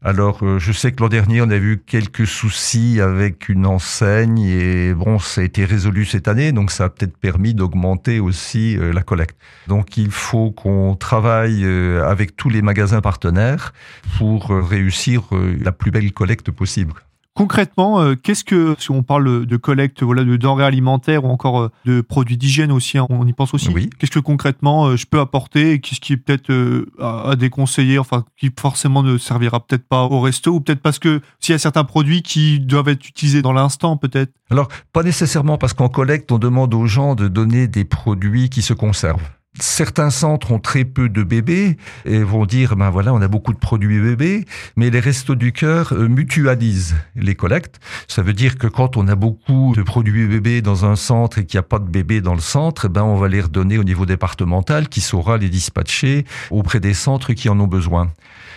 Alors, 0.04 0.40
euh, 0.42 0.58
je 0.58 0.72
sais 0.72 0.92
que 0.92 1.02
l'an 1.02 1.08
dernier, 1.08 1.40
on 1.40 1.50
a 1.50 1.56
vu 1.56 1.82
quelques 1.84 2.26
soucis 2.26 3.00
avec 3.00 3.48
une 3.48 3.64
enseigne 3.64 4.38
et 4.40 4.92
bon, 4.92 5.18
ça 5.18 5.40
a 5.40 5.44
été 5.44 5.64
résolu 5.64 6.04
cette 6.04 6.28
année, 6.28 6.52
donc 6.52 6.70
ça 6.70 6.84
a 6.84 6.88
peut-être 6.90 7.16
permis 7.16 7.54
d'augmenter 7.54 8.20
aussi 8.20 8.76
euh, 8.76 8.92
la 8.92 9.02
collecte. 9.02 9.36
Donc, 9.68 9.96
il 9.96 10.10
faut 10.10 10.50
qu'on 10.50 10.94
travaille 10.96 11.64
euh, 11.64 12.06
avec 12.06 12.36
tous 12.36 12.50
les 12.50 12.60
magasins 12.60 13.00
partenaires 13.00 13.72
pour 14.18 14.50
réussir 14.50 15.22
la 15.32 15.72
plus 15.72 15.90
belle 15.90 16.12
collecte 16.12 16.50
possible. 16.50 16.92
Concrètement, 17.36 18.00
euh, 18.00 18.14
qu'est-ce 18.14 18.44
que, 18.44 18.74
si 18.78 18.90
on 18.90 19.02
parle 19.02 19.44
de 19.44 19.56
collecte 19.58 20.02
voilà, 20.02 20.24
de 20.24 20.36
denrées 20.36 20.64
alimentaires 20.64 21.26
ou 21.26 21.28
encore 21.28 21.60
euh, 21.60 21.70
de 21.84 22.00
produits 22.00 22.38
d'hygiène 22.38 22.72
aussi, 22.72 22.96
hein, 22.96 23.06
on 23.10 23.26
y 23.26 23.34
pense 23.34 23.52
aussi, 23.52 23.68
oui. 23.68 23.90
qu'est-ce 23.98 24.10
que 24.10 24.18
concrètement 24.18 24.86
euh, 24.86 24.96
je 24.96 25.04
peux 25.06 25.20
apporter 25.20 25.72
et 25.72 25.80
qu'est-ce 25.80 26.00
qui 26.00 26.14
est 26.14 26.16
peut-être 26.16 26.50
à, 26.98 27.36
déconseiller, 27.36 27.98
enfin 27.98 28.24
qui 28.38 28.50
forcément 28.58 29.02
ne 29.02 29.18
servira 29.18 29.60
peut-être 29.60 29.86
pas 29.86 30.04
au 30.04 30.22
resto 30.22 30.50
ou 30.50 30.60
peut-être 30.60 30.80
parce 30.80 30.98
que 30.98 31.20
s'il 31.38 31.52
y 31.52 31.56
a 31.56 31.58
certains 31.58 31.84
produits 31.84 32.22
qui 32.22 32.58
doivent 32.58 32.88
être 32.88 33.06
utilisés 33.06 33.42
dans 33.42 33.52
l'instant 33.52 33.98
peut-être? 33.98 34.32
Alors, 34.50 34.68
pas 34.94 35.02
nécessairement 35.02 35.58
parce 35.58 35.74
qu'en 35.74 35.90
collecte, 35.90 36.32
on 36.32 36.38
demande 36.38 36.72
aux 36.72 36.86
gens 36.86 37.14
de 37.14 37.28
donner 37.28 37.68
des 37.68 37.84
produits 37.84 38.48
qui 38.48 38.62
se 38.62 38.72
conservent. 38.72 39.28
Certains 39.58 40.10
centres 40.10 40.52
ont 40.52 40.58
très 40.58 40.84
peu 40.84 41.08
de 41.08 41.22
bébés 41.22 41.76
et 42.04 42.22
vont 42.22 42.44
dire 42.44 42.76
ben 42.76 42.90
voilà 42.90 43.14
on 43.14 43.22
a 43.22 43.28
beaucoup 43.28 43.52
de 43.54 43.58
produits 43.58 44.00
bébés 44.00 44.44
mais 44.76 44.90
les 44.90 45.00
restos 45.00 45.34
du 45.34 45.52
cœur 45.52 45.92
euh, 45.92 46.08
mutualisent 46.08 46.94
les 47.14 47.34
collectes 47.34 47.80
ça 48.06 48.22
veut 48.22 48.34
dire 48.34 48.58
que 48.58 48.66
quand 48.66 48.96
on 48.96 49.08
a 49.08 49.14
beaucoup 49.14 49.72
de 49.74 49.82
produits 49.82 50.26
bébés 50.26 50.60
dans 50.60 50.84
un 50.84 50.96
centre 50.96 51.38
et 51.38 51.46
qu'il 51.46 51.56
n'y 51.56 51.60
a 51.60 51.68
pas 51.68 51.78
de 51.78 51.88
bébés 51.88 52.20
dans 52.20 52.34
le 52.34 52.40
centre 52.40 52.88
ben 52.88 53.02
on 53.02 53.16
va 53.16 53.28
les 53.28 53.40
redonner 53.40 53.78
au 53.78 53.84
niveau 53.84 54.04
départemental 54.04 54.88
qui 54.88 55.00
saura 55.00 55.38
les 55.38 55.48
dispatcher 55.48 56.26
auprès 56.50 56.80
des 56.80 56.94
centres 56.94 57.32
qui 57.32 57.48
en 57.48 57.58
ont 57.58 57.66
besoin 57.66 58.10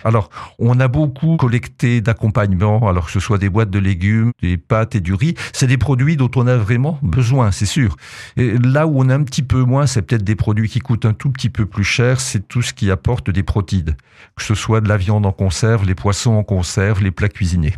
alors, 0.04 0.30
on 0.58 0.80
a 0.80 0.88
beaucoup 0.88 1.36
collecté 1.36 2.00
d'accompagnement, 2.00 2.88
alors 2.88 3.06
que 3.06 3.12
ce 3.12 3.20
soit 3.20 3.38
des 3.38 3.48
boîtes 3.48 3.70
de 3.70 3.78
légumes, 3.78 4.32
des 4.40 4.56
pâtes 4.56 4.94
et 4.94 5.00
du 5.00 5.14
riz. 5.14 5.34
C'est 5.52 5.66
des 5.66 5.76
produits 5.76 6.16
dont 6.16 6.30
on 6.36 6.46
a 6.46 6.56
vraiment 6.56 6.98
besoin, 7.02 7.50
c'est 7.50 7.66
sûr. 7.66 7.96
Et 8.36 8.56
là 8.58 8.86
où 8.86 9.00
on 9.00 9.08
a 9.08 9.14
un 9.14 9.22
petit 9.22 9.42
peu 9.42 9.62
moins, 9.62 9.86
c'est 9.86 10.02
peut-être 10.02 10.24
des 10.24 10.36
produits 10.36 10.68
qui 10.68 10.80
coûtent 10.90 11.04
un 11.04 11.12
tout 11.12 11.30
petit 11.30 11.50
peu 11.50 11.66
plus 11.66 11.84
cher, 11.84 12.20
c'est 12.20 12.48
tout 12.48 12.62
ce 12.62 12.72
qui 12.72 12.90
apporte 12.90 13.30
des 13.30 13.44
protides. 13.44 13.96
Que 14.34 14.42
ce 14.42 14.56
soit 14.56 14.80
de 14.80 14.88
la 14.88 14.96
viande 14.96 15.24
en 15.24 15.30
conserve, 15.30 15.86
les 15.86 15.94
poissons 15.94 16.32
en 16.32 16.42
conserve, 16.42 17.00
les 17.00 17.12
plats 17.12 17.28
cuisinés. 17.28 17.74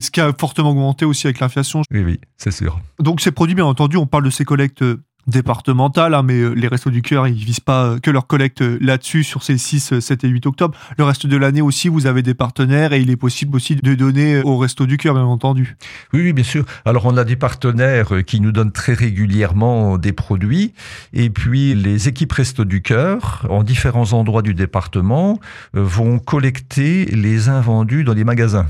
Ce 0.00 0.10
qui 0.10 0.20
a 0.20 0.32
fortement 0.32 0.70
augmenté 0.70 1.04
aussi 1.04 1.28
avec 1.28 1.38
l'inflation. 1.38 1.82
Oui, 1.92 2.02
oui, 2.02 2.20
c'est 2.36 2.50
sûr. 2.50 2.80
Donc 2.98 3.20
ces 3.20 3.30
produits, 3.30 3.54
bien 3.54 3.66
entendu, 3.66 3.96
on 3.96 4.08
parle 4.08 4.24
de 4.24 4.30
ces 4.30 4.44
collectes 4.44 4.84
départementale, 5.26 6.14
hein, 6.14 6.22
mais 6.22 6.40
euh, 6.40 6.50
les 6.50 6.68
Restos 6.68 6.90
du 6.90 7.02
Cœur, 7.02 7.26
ils 7.26 7.34
visent 7.34 7.60
pas 7.60 7.84
euh, 7.84 7.98
que 7.98 8.10
leur 8.10 8.26
collecte 8.26 8.62
euh, 8.62 8.78
là-dessus 8.80 9.24
sur 9.24 9.42
ces 9.42 9.58
6, 9.58 9.98
7 10.00 10.24
et 10.24 10.28
8 10.28 10.46
octobre. 10.46 10.78
Le 10.96 11.04
reste 11.04 11.26
de 11.26 11.36
l'année 11.36 11.62
aussi, 11.62 11.88
vous 11.88 12.06
avez 12.06 12.22
des 12.22 12.34
partenaires 12.34 12.92
et 12.92 13.00
il 13.00 13.10
est 13.10 13.16
possible 13.16 13.56
aussi 13.56 13.76
de 13.76 13.94
donner 13.94 14.42
aux 14.42 14.56
Restos 14.56 14.86
du 14.86 14.96
Cœur, 14.96 15.14
bien 15.14 15.24
entendu. 15.24 15.76
Oui, 16.12 16.22
oui, 16.22 16.32
bien 16.32 16.44
sûr. 16.44 16.64
Alors, 16.84 17.06
on 17.06 17.16
a 17.16 17.24
des 17.24 17.36
partenaires 17.36 18.24
qui 18.24 18.40
nous 18.40 18.52
donnent 18.52 18.72
très 18.72 18.94
régulièrement 18.94 19.98
des 19.98 20.12
produits 20.12 20.72
et 21.12 21.30
puis 21.30 21.74
les 21.74 22.08
équipes 22.08 22.32
Restos 22.32 22.64
du 22.64 22.82
Cœur, 22.82 23.46
en 23.50 23.62
différents 23.62 24.12
endroits 24.12 24.42
du 24.42 24.54
département, 24.54 25.40
vont 25.72 26.18
collecter 26.18 27.06
les 27.06 27.48
invendus 27.48 28.04
dans 28.04 28.14
les 28.14 28.24
magasins. 28.24 28.66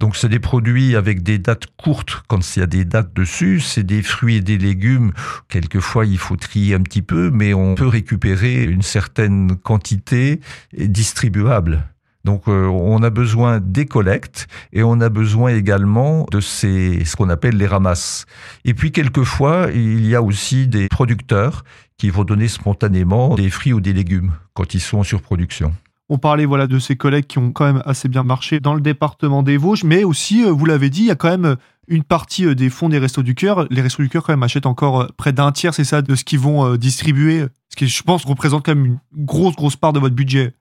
Donc 0.00 0.16
c'est 0.16 0.28
des 0.28 0.38
produits 0.38 0.96
avec 0.96 1.22
des 1.22 1.38
dates 1.38 1.66
courtes 1.76 2.22
quand 2.26 2.56
il 2.56 2.60
y 2.60 2.62
a 2.62 2.66
des 2.66 2.84
dates 2.84 3.14
dessus, 3.14 3.60
c'est 3.60 3.82
des 3.82 4.02
fruits 4.02 4.36
et 4.36 4.40
des 4.40 4.58
légumes. 4.58 5.12
Quelquefois 5.48 6.06
il 6.06 6.18
faut 6.18 6.36
trier 6.36 6.74
un 6.74 6.82
petit 6.82 7.02
peu, 7.02 7.30
mais 7.30 7.54
on 7.54 7.74
peut 7.74 7.86
récupérer 7.86 8.64
une 8.64 8.82
certaine 8.82 9.56
quantité 9.56 10.40
distribuable. 10.76 11.84
Donc 12.24 12.48
euh, 12.48 12.66
on 12.66 13.02
a 13.02 13.10
besoin 13.10 13.60
des 13.60 13.86
collectes 13.86 14.48
et 14.72 14.82
on 14.82 15.00
a 15.00 15.08
besoin 15.08 15.54
également 15.54 16.26
de 16.30 16.40
ces 16.40 17.04
ce 17.04 17.16
qu'on 17.16 17.30
appelle 17.30 17.56
les 17.56 17.66
ramasses. 17.66 18.26
Et 18.64 18.74
puis 18.74 18.92
quelquefois 18.92 19.68
il 19.72 20.06
y 20.06 20.14
a 20.14 20.22
aussi 20.22 20.66
des 20.66 20.88
producteurs 20.88 21.64
qui 21.96 22.10
vont 22.10 22.24
donner 22.24 22.48
spontanément 22.48 23.34
des 23.34 23.50
fruits 23.50 23.72
ou 23.72 23.80
des 23.80 23.92
légumes 23.92 24.32
quand 24.54 24.74
ils 24.74 24.80
sont 24.80 24.98
en 24.98 25.04
surproduction. 25.04 25.72
On 26.10 26.16
parlait 26.18 26.46
voilà 26.46 26.66
de 26.66 26.78
ces 26.78 26.96
collègues 26.96 27.26
qui 27.26 27.38
ont 27.38 27.52
quand 27.52 27.66
même 27.66 27.82
assez 27.84 28.08
bien 28.08 28.22
marché 28.22 28.60
dans 28.60 28.74
le 28.74 28.80
département 28.80 29.42
des 29.42 29.58
Vosges, 29.58 29.84
mais 29.84 30.04
aussi, 30.04 30.42
euh, 30.42 30.50
vous 30.50 30.64
l'avez 30.64 30.88
dit, 30.88 31.02
il 31.02 31.06
y 31.06 31.10
a 31.10 31.16
quand 31.16 31.28
même 31.28 31.44
euh, 31.44 31.56
une 31.86 32.02
partie 32.02 32.46
euh, 32.46 32.54
des 32.54 32.70
fonds 32.70 32.88
des 32.88 32.98
Restos 32.98 33.22
du 33.22 33.34
Cœur. 33.34 33.66
Les 33.70 33.82
Restos 33.82 34.02
du 34.02 34.08
Cœur 34.08 34.22
quand 34.22 34.32
même 34.32 34.42
achètent 34.42 34.66
encore 34.66 35.12
près 35.18 35.34
d'un 35.34 35.52
tiers, 35.52 35.74
c'est 35.74 35.84
ça, 35.84 36.00
de 36.00 36.14
ce 36.14 36.24
qu'ils 36.24 36.38
vont 36.38 36.76
distribuer, 36.76 37.44
ce 37.68 37.76
qui 37.76 37.88
je 37.88 38.02
pense 38.02 38.24
représente 38.24 38.64
quand 38.64 38.74
même 38.74 38.86
une 38.86 38.98
grosse 39.24 39.54
grosse 39.54 39.76
part 39.76 39.92
de 39.92 39.98
votre 39.98 40.14
budget. 40.14 40.54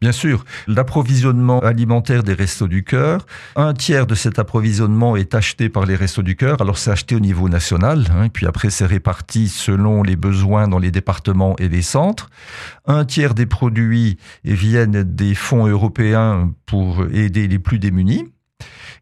Bien 0.00 0.12
sûr, 0.12 0.44
l'approvisionnement 0.66 1.60
alimentaire 1.60 2.22
des 2.22 2.34
Restos 2.34 2.68
du 2.68 2.84
Cœur, 2.84 3.26
un 3.56 3.72
tiers 3.74 4.06
de 4.06 4.14
cet 4.14 4.38
approvisionnement 4.38 5.16
est 5.16 5.34
acheté 5.34 5.68
par 5.68 5.86
les 5.86 5.96
Restos 5.96 6.22
du 6.22 6.36
Cœur. 6.36 6.60
Alors 6.60 6.78
c'est 6.78 6.90
acheté 6.90 7.14
au 7.14 7.20
niveau 7.20 7.48
national, 7.48 8.04
hein, 8.10 8.28
puis 8.28 8.46
après 8.46 8.70
c'est 8.70 8.86
réparti 8.86 9.48
selon 9.48 10.02
les 10.02 10.16
besoins 10.16 10.68
dans 10.68 10.78
les 10.78 10.90
départements 10.90 11.56
et 11.58 11.68
les 11.68 11.82
centres. 11.82 12.30
Un 12.86 13.04
tiers 13.04 13.34
des 13.34 13.46
produits 13.46 14.18
viennent 14.44 15.02
des 15.02 15.34
fonds 15.34 15.66
européens 15.66 16.52
pour 16.66 17.04
aider 17.12 17.48
les 17.48 17.58
plus 17.58 17.78
démunis. 17.78 18.32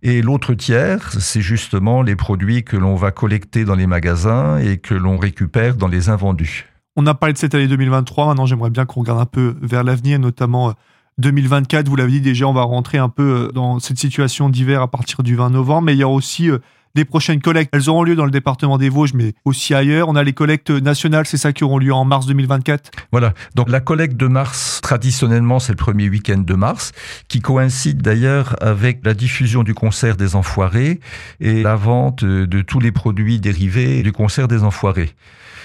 Et 0.02 0.20
l'autre 0.20 0.52
tiers, 0.52 1.12
c'est 1.18 1.40
justement 1.40 2.02
les 2.02 2.16
produits 2.16 2.62
que 2.62 2.76
l'on 2.76 2.94
va 2.94 3.10
collecter 3.10 3.64
dans 3.64 3.74
les 3.74 3.86
magasins 3.86 4.58
et 4.58 4.76
que 4.76 4.94
l'on 4.94 5.16
récupère 5.16 5.76
dans 5.76 5.88
les 5.88 6.10
invendus. 6.10 6.66
On 6.96 7.06
a 7.06 7.14
parlé 7.14 7.32
de 7.32 7.38
cette 7.38 7.54
année 7.56 7.66
2023. 7.66 8.26
Maintenant, 8.26 8.46
j'aimerais 8.46 8.70
bien 8.70 8.86
qu'on 8.86 9.00
regarde 9.00 9.20
un 9.20 9.26
peu 9.26 9.56
vers 9.60 9.82
l'avenir, 9.82 10.20
notamment 10.20 10.74
2024. 11.18 11.86
Euh, 11.86 11.90
Vous 11.90 11.96
l'avez 11.96 12.12
dit 12.12 12.20
déjà, 12.20 12.46
on 12.46 12.52
va 12.52 12.62
rentrer 12.62 12.98
un 12.98 13.08
peu 13.08 13.22
euh, 13.48 13.52
dans 13.52 13.80
cette 13.80 13.98
situation 13.98 14.48
d'hiver 14.48 14.80
à 14.80 14.88
partir 14.88 15.24
du 15.24 15.34
20 15.34 15.50
novembre. 15.50 15.86
Mais 15.86 15.94
il 15.94 15.98
y 15.98 16.04
a 16.04 16.08
aussi 16.08 16.48
euh, 16.48 16.58
des 16.94 17.04
prochaines 17.04 17.40
collectes. 17.40 17.70
Elles 17.74 17.90
auront 17.90 18.04
lieu 18.04 18.14
dans 18.14 18.24
le 18.24 18.30
département 18.30 18.78
des 18.78 18.90
Vosges, 18.90 19.12
mais 19.12 19.34
aussi 19.44 19.74
ailleurs. 19.74 20.08
On 20.08 20.14
a 20.14 20.22
les 20.22 20.34
collectes 20.34 20.70
nationales, 20.70 21.26
c'est 21.26 21.36
ça 21.36 21.52
qui 21.52 21.64
auront 21.64 21.78
lieu 21.78 21.92
en 21.92 22.04
mars 22.04 22.26
2024 22.26 22.92
Voilà. 23.10 23.34
Donc 23.56 23.68
la 23.68 23.80
collecte 23.80 24.16
de 24.16 24.28
mars, 24.28 24.80
traditionnellement, 24.80 25.58
c'est 25.58 25.72
le 25.72 25.76
premier 25.76 26.08
week-end 26.08 26.38
de 26.46 26.54
mars, 26.54 26.92
qui 27.26 27.40
coïncide 27.40 28.02
d'ailleurs 28.02 28.54
avec 28.60 29.04
la 29.04 29.14
diffusion 29.14 29.64
du 29.64 29.74
concert 29.74 30.16
des 30.16 30.36
Enfoirés 30.36 31.00
et 31.40 31.64
la 31.64 31.74
vente 31.74 32.24
de 32.24 32.62
tous 32.62 32.78
les 32.78 32.92
produits 32.92 33.40
dérivés 33.40 34.04
du 34.04 34.12
concert 34.12 34.46
des 34.46 34.62
Enfoirés. 34.62 35.12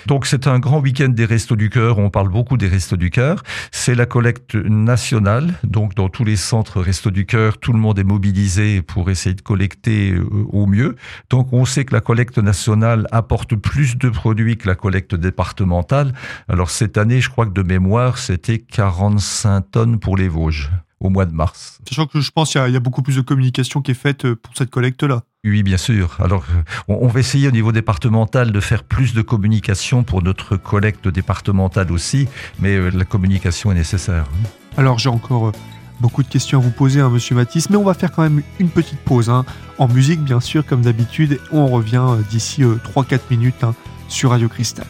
Donc 0.07 0.25
c'est 0.25 0.47
un 0.47 0.59
grand 0.59 0.79
week-end 0.79 1.09
des 1.09 1.25
Restos 1.25 1.55
du 1.55 1.69
Cœur, 1.69 1.97
on 1.99 2.09
parle 2.09 2.29
beaucoup 2.29 2.57
des 2.57 2.67
Restos 2.67 2.97
du 2.97 3.09
Cœur. 3.09 3.43
C'est 3.71 3.95
la 3.95 4.05
collecte 4.05 4.55
nationale, 4.55 5.53
donc 5.63 5.95
dans 5.95 6.09
tous 6.09 6.23
les 6.23 6.35
centres 6.35 6.81
Restos 6.81 7.11
du 7.11 7.25
Cœur, 7.25 7.57
tout 7.57 7.73
le 7.73 7.79
monde 7.79 7.99
est 7.99 8.03
mobilisé 8.03 8.81
pour 8.81 9.09
essayer 9.09 9.35
de 9.35 9.41
collecter 9.41 10.11
euh, 10.11 10.25
au 10.49 10.65
mieux. 10.65 10.95
Donc 11.29 11.53
on 11.53 11.65
sait 11.65 11.85
que 11.85 11.93
la 11.93 12.01
collecte 12.01 12.37
nationale 12.37 13.07
apporte 13.11 13.55
plus 13.55 13.97
de 13.97 14.09
produits 14.09 14.57
que 14.57 14.67
la 14.67 14.75
collecte 14.75 15.15
départementale. 15.15 16.13
Alors 16.47 16.69
cette 16.69 16.97
année, 16.97 17.21
je 17.21 17.29
crois 17.29 17.45
que 17.45 17.53
de 17.53 17.63
mémoire, 17.63 18.17
c'était 18.17 18.59
45 18.59 19.71
tonnes 19.71 19.99
pour 19.99 20.17
les 20.17 20.27
Vosges 20.27 20.69
au 20.99 21.09
mois 21.09 21.25
de 21.25 21.33
mars. 21.33 21.79
Sachant 21.87 22.07
que 22.07 22.19
je 22.19 22.31
pense 22.31 22.51
qu'il 22.51 22.61
y, 22.61 22.75
a 22.75 22.79
beaucoup 22.79 23.01
plus 23.01 23.15
de 23.15 23.21
communication 23.21 23.81
qui 23.81 23.91
est 23.91 23.95
faite 23.95 24.25
euh, 24.25 24.35
pour 24.35 24.55
cette 24.55 24.69
collecte-là. 24.69 25.23
Oui, 25.45 25.63
bien 25.63 25.77
sûr. 25.77 26.17
Alors, 26.19 26.43
euh, 26.53 26.61
on 26.89 27.07
va 27.07 27.21
essayer 27.21 27.47
au 27.47 27.51
niveau 27.51 27.71
départemental 27.71 28.51
de 28.51 28.59
faire 28.59 28.83
plus 28.83 29.13
de 29.13 29.21
communication 29.21 30.03
pour 30.03 30.21
notre 30.21 30.57
collecte 30.57 31.07
départementale 31.07 31.93
aussi, 31.93 32.27
mais 32.59 32.75
euh, 32.75 32.89
la 32.89 33.05
communication 33.05 33.71
est 33.71 33.75
nécessaire. 33.75 34.25
Alors, 34.75 34.99
j'ai 34.99 35.07
encore 35.07 35.53
beaucoup 36.01 36.23
de 36.23 36.27
questions 36.27 36.59
à 36.59 36.61
vous 36.61 36.71
poser, 36.71 36.99
hein, 36.99 37.09
monsieur 37.09 37.35
Matisse, 37.35 37.69
mais 37.69 37.77
on 37.77 37.85
va 37.85 37.93
faire 37.93 38.11
quand 38.11 38.23
même 38.23 38.41
une 38.59 38.69
petite 38.69 38.99
pause. 38.99 39.29
Hein. 39.29 39.45
En 39.77 39.87
musique, 39.87 40.19
bien 40.19 40.41
sûr, 40.41 40.65
comme 40.65 40.81
d'habitude. 40.81 41.39
On 41.53 41.67
revient 41.67 42.17
d'ici 42.29 42.63
3-4 42.63 43.19
minutes 43.31 43.63
hein, 43.63 43.73
sur 44.09 44.31
Radio 44.31 44.49
Cristal. 44.49 44.87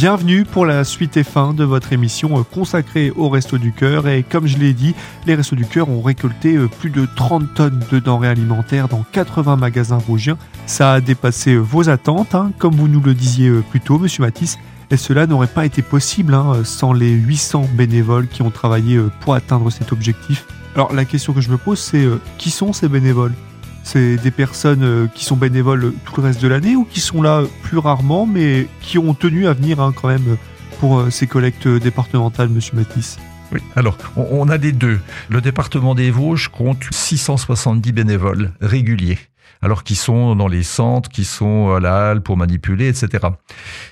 Bienvenue 0.00 0.46
pour 0.46 0.64
la 0.64 0.82
suite 0.84 1.18
et 1.18 1.22
fin 1.22 1.52
de 1.52 1.62
votre 1.62 1.92
émission 1.92 2.38
euh, 2.38 2.42
consacrée 2.42 3.10
aux 3.10 3.28
Restos 3.28 3.58
du 3.58 3.70
Cœur. 3.70 4.08
Et 4.08 4.22
comme 4.22 4.46
je 4.46 4.56
l'ai 4.56 4.72
dit, 4.72 4.94
les 5.26 5.34
Restos 5.34 5.56
du 5.56 5.66
Cœur 5.66 5.90
ont 5.90 6.00
récolté 6.00 6.56
euh, 6.56 6.68
plus 6.68 6.88
de 6.88 7.06
30 7.16 7.52
tonnes 7.52 7.84
de 7.92 7.98
denrées 7.98 8.28
alimentaires 8.28 8.88
dans 8.88 9.04
80 9.12 9.56
magasins 9.56 9.98
vosgiens. 9.98 10.38
Ça 10.64 10.94
a 10.94 11.00
dépassé 11.02 11.52
euh, 11.52 11.58
vos 11.58 11.90
attentes, 11.90 12.34
hein, 12.34 12.50
comme 12.56 12.76
vous 12.76 12.88
nous 12.88 13.02
le 13.02 13.12
disiez 13.12 13.50
plus 13.68 13.80
tôt, 13.80 13.98
monsieur 13.98 14.22
Matisse. 14.22 14.58
Et 14.90 14.96
cela 14.96 15.26
n'aurait 15.26 15.48
pas 15.48 15.66
été 15.66 15.82
possible 15.82 16.32
hein, 16.32 16.62
sans 16.64 16.94
les 16.94 17.10
800 17.10 17.68
bénévoles 17.74 18.26
qui 18.26 18.40
ont 18.40 18.50
travaillé 18.50 18.98
pour 19.20 19.34
atteindre 19.34 19.68
cet 19.68 19.92
objectif. 19.92 20.46
Alors 20.76 20.94
la 20.94 21.04
question 21.04 21.34
que 21.34 21.42
je 21.42 21.50
me 21.50 21.58
pose, 21.58 21.78
c'est 21.78 22.08
qui 22.38 22.50
sont 22.50 22.72
ces 22.72 22.88
bénévoles? 22.88 23.34
C'est 23.82 24.16
des 24.16 24.30
personnes 24.30 24.82
euh, 24.82 25.06
qui 25.14 25.24
sont 25.24 25.36
bénévoles 25.36 25.92
tout 26.04 26.20
le 26.20 26.26
reste 26.26 26.40
de 26.42 26.48
l'année 26.48 26.76
ou 26.76 26.84
qui 26.84 27.00
sont 27.00 27.22
là 27.22 27.42
plus 27.62 27.78
rarement, 27.78 28.26
mais 28.26 28.66
qui 28.80 28.98
ont 28.98 29.14
tenu 29.14 29.46
à 29.46 29.52
venir 29.52 29.80
hein, 29.80 29.92
quand 29.94 30.08
même 30.08 30.36
pour 30.78 30.98
euh, 30.98 31.10
ces 31.10 31.26
collectes 31.26 31.68
départementales, 31.68 32.48
Monsieur 32.48 32.76
Matisse? 32.76 33.18
Oui, 33.52 33.60
alors 33.74 33.96
on 34.16 34.48
a 34.48 34.58
des 34.58 34.72
deux. 34.72 35.00
Le 35.28 35.40
département 35.40 35.94
des 35.94 36.10
Vosges 36.10 36.48
compte 36.48 36.84
670 36.90 37.92
bénévoles 37.92 38.52
réguliers 38.60 39.18
alors 39.62 39.84
qu'ils 39.84 39.96
sont 39.96 40.36
dans 40.36 40.48
les 40.48 40.62
centres, 40.62 41.10
qui 41.10 41.24
sont 41.24 41.74
à 41.74 41.80
la 41.80 42.10
halle 42.10 42.22
pour 42.22 42.36
manipuler, 42.36 42.88
etc. 42.88 43.28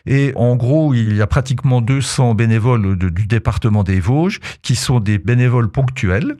Et 0.06 0.32
en 0.36 0.56
gros, 0.56 0.94
il 0.94 1.16
y 1.16 1.22
a 1.22 1.26
pratiquement 1.26 1.80
200 1.80 2.34
bénévoles 2.34 2.96
du 2.96 3.26
département 3.26 3.84
des 3.84 4.00
Vosges 4.00 4.40
qui 4.62 4.76
sont 4.76 5.00
des 5.00 5.18
bénévoles 5.18 5.70
ponctuels. 5.70 6.36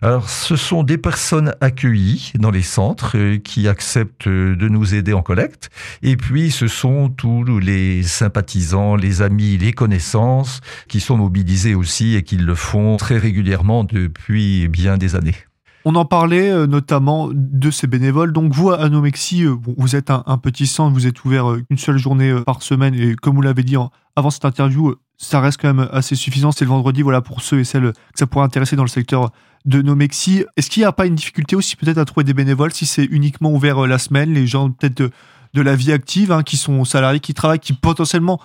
Alors, 0.00 0.28
ce 0.28 0.56
sont 0.56 0.82
des 0.82 0.98
personnes 0.98 1.54
accueillies 1.60 2.32
dans 2.36 2.50
les 2.50 2.62
centres 2.62 3.16
euh, 3.16 3.38
qui 3.38 3.68
acceptent 3.68 4.28
de 4.28 4.68
nous 4.68 4.94
aider 4.94 5.12
en 5.12 5.22
collecte. 5.22 5.70
Et 6.02 6.16
puis, 6.16 6.50
ce 6.50 6.68
sont 6.68 7.08
tous 7.08 7.44
les 7.58 8.02
sympathisants, 8.02 8.96
les 8.96 9.22
amis, 9.22 9.58
les 9.58 9.72
connaissances 9.72 10.60
qui 10.88 11.00
sont 11.00 11.16
mobilisés 11.16 11.74
aussi 11.74 12.14
et 12.16 12.22
qui 12.22 12.36
le 12.36 12.54
font 12.54 12.96
très 12.96 13.18
régulièrement 13.18 13.84
depuis 13.84 14.68
bien 14.68 14.96
des 14.96 15.16
années. 15.16 15.36
On 15.84 15.94
en 15.94 16.04
parlait 16.04 16.50
euh, 16.50 16.66
notamment 16.66 17.30
de 17.32 17.70
ces 17.70 17.86
bénévoles. 17.86 18.32
Donc 18.32 18.52
vous, 18.52 18.70
à 18.70 18.88
Nomexi, 18.88 19.44
euh, 19.44 19.56
vous 19.76 19.96
êtes 19.96 20.10
un, 20.10 20.38
petit 20.38 20.66
centre, 20.66 20.92
vous 20.92 21.06
êtes 21.06 21.24
ouvert 21.24 21.50
euh, 21.50 21.62
une 21.70 21.78
seule 21.78 21.98
journée 21.98 22.34
par 22.44 22.62
semaine 22.62 22.94
et 22.94 23.14
comme 23.14 23.36
vous 23.36 23.42
l'avez 23.42 23.62
dit 23.62 23.76
avant 24.14 24.30
cette 24.30 24.44
interview, 24.44 24.96
ça 25.18 25.40
reste 25.40 25.60
quand 25.60 25.74
même 25.74 25.88
assez 25.92 26.14
suffisant. 26.14 26.52
C'est 26.52 26.64
le 26.64 26.70
vendredi, 26.70 27.02
voilà, 27.02 27.20
pour 27.20 27.42
ceux 27.42 27.60
et 27.60 27.64
celles 27.64 27.92
que 27.92 28.18
ça 28.18 28.26
pourrait 28.26 28.44
intéresser 28.44 28.76
dans 28.76 28.84
le 28.84 28.88
secteur 28.88 29.30
de 29.64 29.82
Nomexi. 29.82 30.44
Est-ce 30.56 30.70
qu'il 30.70 30.80
n'y 30.80 30.86
a 30.86 30.92
pas 30.92 31.06
une 31.06 31.16
difficulté 31.16 31.56
aussi 31.56 31.76
peut-être 31.76 31.98
à 31.98 32.04
trouver 32.04 32.24
des 32.24 32.34
bénévoles 32.34 32.72
si 32.72 32.86
c'est 32.86 33.04
uniquement 33.04 33.52
ouvert 33.52 33.86
la 33.86 33.98
semaine, 33.98 34.32
les 34.32 34.46
gens 34.46 34.70
peut-être 34.70 34.96
de, 34.96 35.10
la 35.60 35.74
vie 35.74 35.92
active, 35.92 36.30
hein, 36.30 36.44
qui 36.44 36.56
sont 36.56 36.84
salariés, 36.84 37.18
qui 37.18 37.34
travaillent, 37.34 37.58
qui 37.58 37.72
potentiellement 37.72 38.40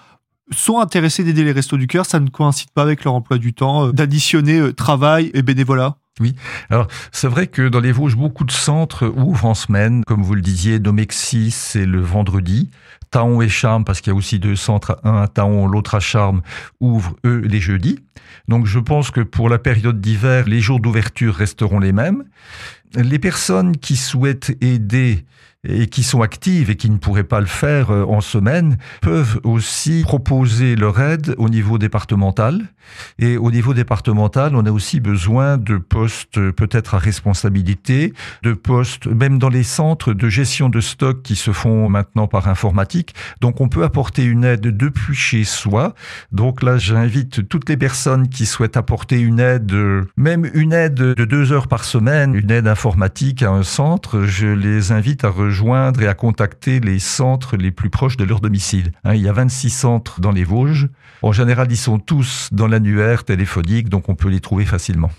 sont 0.52 0.80
intéressés 0.80 1.24
d'aider 1.24 1.44
les 1.44 1.52
restos 1.52 1.78
du 1.78 1.88
cœur, 1.88 2.06
ça 2.06 2.20
ne 2.20 2.30
coïncide 2.30 2.70
pas 2.72 2.84
avec 2.84 3.04
leur 3.04 3.14
emploi 3.14 3.38
du 3.38 3.54
temps, 3.54 3.90
d'additionner 3.90 4.74
travail 4.74 5.32
et 5.34 5.42
bénévolat 5.42 5.98
oui, 6.20 6.36
alors 6.70 6.88
c'est 7.12 7.28
vrai 7.28 7.48
que 7.48 7.68
dans 7.68 7.80
les 7.80 7.92
Vosges, 7.92 8.16
beaucoup 8.16 8.44
de 8.44 8.52
centres 8.52 9.12
ouvrent 9.16 9.46
en 9.46 9.56
semaine, 9.56 10.04
comme 10.06 10.22
vous 10.22 10.36
le 10.36 10.42
disiez, 10.42 10.78
Domexis, 10.78 11.50
c'est 11.50 11.88
le 11.88 12.02
vendredi, 12.02 12.70
Taon 13.10 13.42
et 13.42 13.50
Charme, 13.50 13.84
parce 13.84 14.00
qu'il 14.00 14.12
y 14.12 14.16
a 14.16 14.16
aussi 14.16 14.38
deux 14.38 14.56
centres, 14.56 15.00
un 15.04 15.24
à 15.24 15.28
Taon, 15.28 15.66
l'autre 15.66 15.96
à 15.96 16.00
Charme, 16.00 16.44
ouvrent 16.80 17.16
eux 17.26 17.40
les 17.40 17.60
jeudis. 17.60 18.00
Donc 18.48 18.68
je 18.68 18.78
pense 18.78 19.10
que 19.10 19.22
pour 19.22 19.50
la 19.50 19.58
période 19.58 20.02
d'hiver, 20.02 20.48
les 20.48 20.60
jours 20.60 20.80
d'ouverture 20.80 21.34
resteront 21.34 21.80
les 21.80 21.94
mêmes. 21.94 22.26
Les 22.96 23.18
personnes 23.18 23.76
qui 23.78 23.96
souhaitent 23.96 24.56
aider 24.62 25.26
et 25.68 25.88
qui 25.88 26.04
sont 26.04 26.22
actives 26.22 26.70
et 26.70 26.76
qui 26.76 26.90
ne 26.90 26.98
pourraient 26.98 27.24
pas 27.24 27.40
le 27.40 27.46
faire 27.46 27.90
euh, 27.92 28.04
en 28.04 28.22
semaine 28.22 28.78
peuvent 29.02 29.40
aussi 29.44 30.02
proposer 30.04 30.76
leur 30.76 31.00
aide 31.00 31.36
au 31.38 31.50
niveau 31.50 31.78
départemental. 31.78 32.62
Et 33.18 33.38
au 33.38 33.50
niveau 33.50 33.74
départemental, 33.74 34.58
on 34.58 34.66
a 34.66 34.72
aussi 34.72 35.00
besoin 35.00 35.58
de 35.58 35.78
postes 35.78 36.38
euh, 36.38 36.52
peut-être 36.52 36.96
à 36.96 36.98
responsabilité, 36.98 38.14
de 38.44 38.54
postes 38.54 39.08
même 39.08 39.40
dans 39.40 39.50
les 39.50 39.64
centres 39.64 40.14
de 40.14 40.28
gestion 40.28 40.68
de 40.68 40.82
stock 40.82 41.22
qui 41.22 41.36
se 41.36 41.52
font 41.52 41.88
maintenant 41.88 42.28
par 42.28 42.50
informatique. 42.50 43.16
Donc 43.40 43.62
on 43.62 43.70
peut 43.70 43.84
apporter 43.84 44.26
une 44.26 44.44
aide 44.44 44.76
depuis 44.76 45.16
chez 45.16 45.46
soi. 45.46 45.96
Donc 46.34 46.62
là, 46.62 46.78
j'invite 46.78 47.48
toutes 47.48 47.70
les 47.70 47.78
personnes 47.78 48.28
qui 48.28 48.46
souhaitent 48.46 48.78
apporter 48.78 49.20
une 49.20 49.40
aide, 49.40 49.74
même 50.18 50.50
une 50.54 50.74
aide 50.74 50.96
de 50.96 51.26
deux 51.26 51.54
heures 51.54 51.68
par 51.70 51.86
semaine, 51.86 52.36
une 52.36 52.52
aide 52.52 52.68
informatique 52.68 53.44
à 53.44 53.52
un 53.52 53.64
centre, 53.64 54.24
je 54.24 54.48
les 54.48 54.92
invite 54.92 55.24
à 55.24 55.30
rejoindre 55.30 55.53
joindre 55.54 56.02
et 56.02 56.08
à 56.08 56.14
contacter 56.14 56.80
les 56.80 57.00
centres 57.00 57.56
les 57.56 57.72
plus 57.72 57.90
proches 57.90 58.18
de 58.18 58.26
leur 58.26 58.42
domicile. 58.42 58.92
Hein, 59.04 59.16
il 59.16 59.22
y 59.22 59.30
a 59.30 59.34
26 59.34 59.70
centres 59.70 60.20
dans 60.20 60.32
les 60.32 60.44
Vosges. 60.44 60.90
En 61.22 61.32
général, 61.32 61.68
ils 61.72 61.78
sont 61.78 62.00
tous 62.00 62.50
dans 62.52 62.68
l'annuaire 62.68 63.24
téléphonique, 63.24 63.88
donc 63.88 64.10
on 64.10 64.16
peut 64.16 64.30
les 64.30 64.42
trouver 64.42 64.66
facilement. 64.66 65.12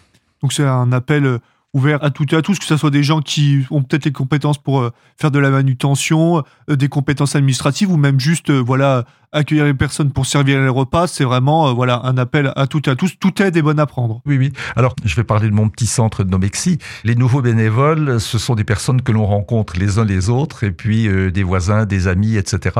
Donc 0.42 0.52
c'est 0.52 0.64
un 0.64 0.92
appel 0.92 1.24
euh, 1.24 1.38
ouvert 1.74 2.02
à 2.02 2.10
toutes 2.10 2.32
et 2.32 2.36
à 2.36 2.42
tous, 2.42 2.58
que 2.58 2.64
ce 2.64 2.76
soit 2.76 2.90
des 2.90 3.02
gens 3.02 3.20
qui 3.20 3.66
ont 3.70 3.82
peut-être 3.82 4.06
les 4.06 4.12
compétences 4.12 4.58
pour 4.58 4.80
euh, 4.80 4.90
faire 5.16 5.30
de 5.30 5.38
la 5.38 5.50
manutention, 5.50 6.42
euh, 6.70 6.76
des 6.76 6.88
compétences 6.88 7.36
administratives 7.36 7.90
ou 7.90 7.96
même 7.96 8.18
juste 8.18 8.50
voilà 8.50 9.04
accueillir 9.34 9.64
les 9.64 9.74
personnes 9.74 10.10
pour 10.10 10.26
servir 10.26 10.60
les 10.60 10.68
repas, 10.68 11.06
c'est 11.06 11.24
vraiment 11.24 11.68
euh, 11.68 11.72
voilà 11.72 12.00
un 12.04 12.16
appel 12.16 12.52
à 12.56 12.66
toutes 12.66 12.88
et 12.88 12.92
à 12.92 12.96
tous. 12.96 13.18
Tout 13.18 13.42
est 13.42 13.50
bonnes 13.62 13.80
à 13.80 13.86
prendre. 13.86 14.22
Oui, 14.24 14.38
oui. 14.38 14.52
Alors, 14.76 14.94
je 15.04 15.14
vais 15.16 15.24
parler 15.24 15.48
de 15.48 15.54
mon 15.54 15.68
petit 15.68 15.86
centre 15.86 16.24
de 16.24 16.30
Nomexi. 16.30 16.78
Les 17.02 17.16
nouveaux 17.16 17.42
bénévoles, 17.42 18.20
ce 18.20 18.38
sont 18.38 18.54
des 18.54 18.64
personnes 18.64 19.02
que 19.02 19.12
l'on 19.12 19.26
rencontre 19.26 19.76
les 19.78 19.98
uns 19.98 20.04
les 20.04 20.30
autres, 20.30 20.64
et 20.64 20.70
puis 20.70 21.08
euh, 21.08 21.30
des 21.30 21.42
voisins, 21.42 21.84
des 21.84 22.06
amis, 22.06 22.36
etc. 22.36 22.76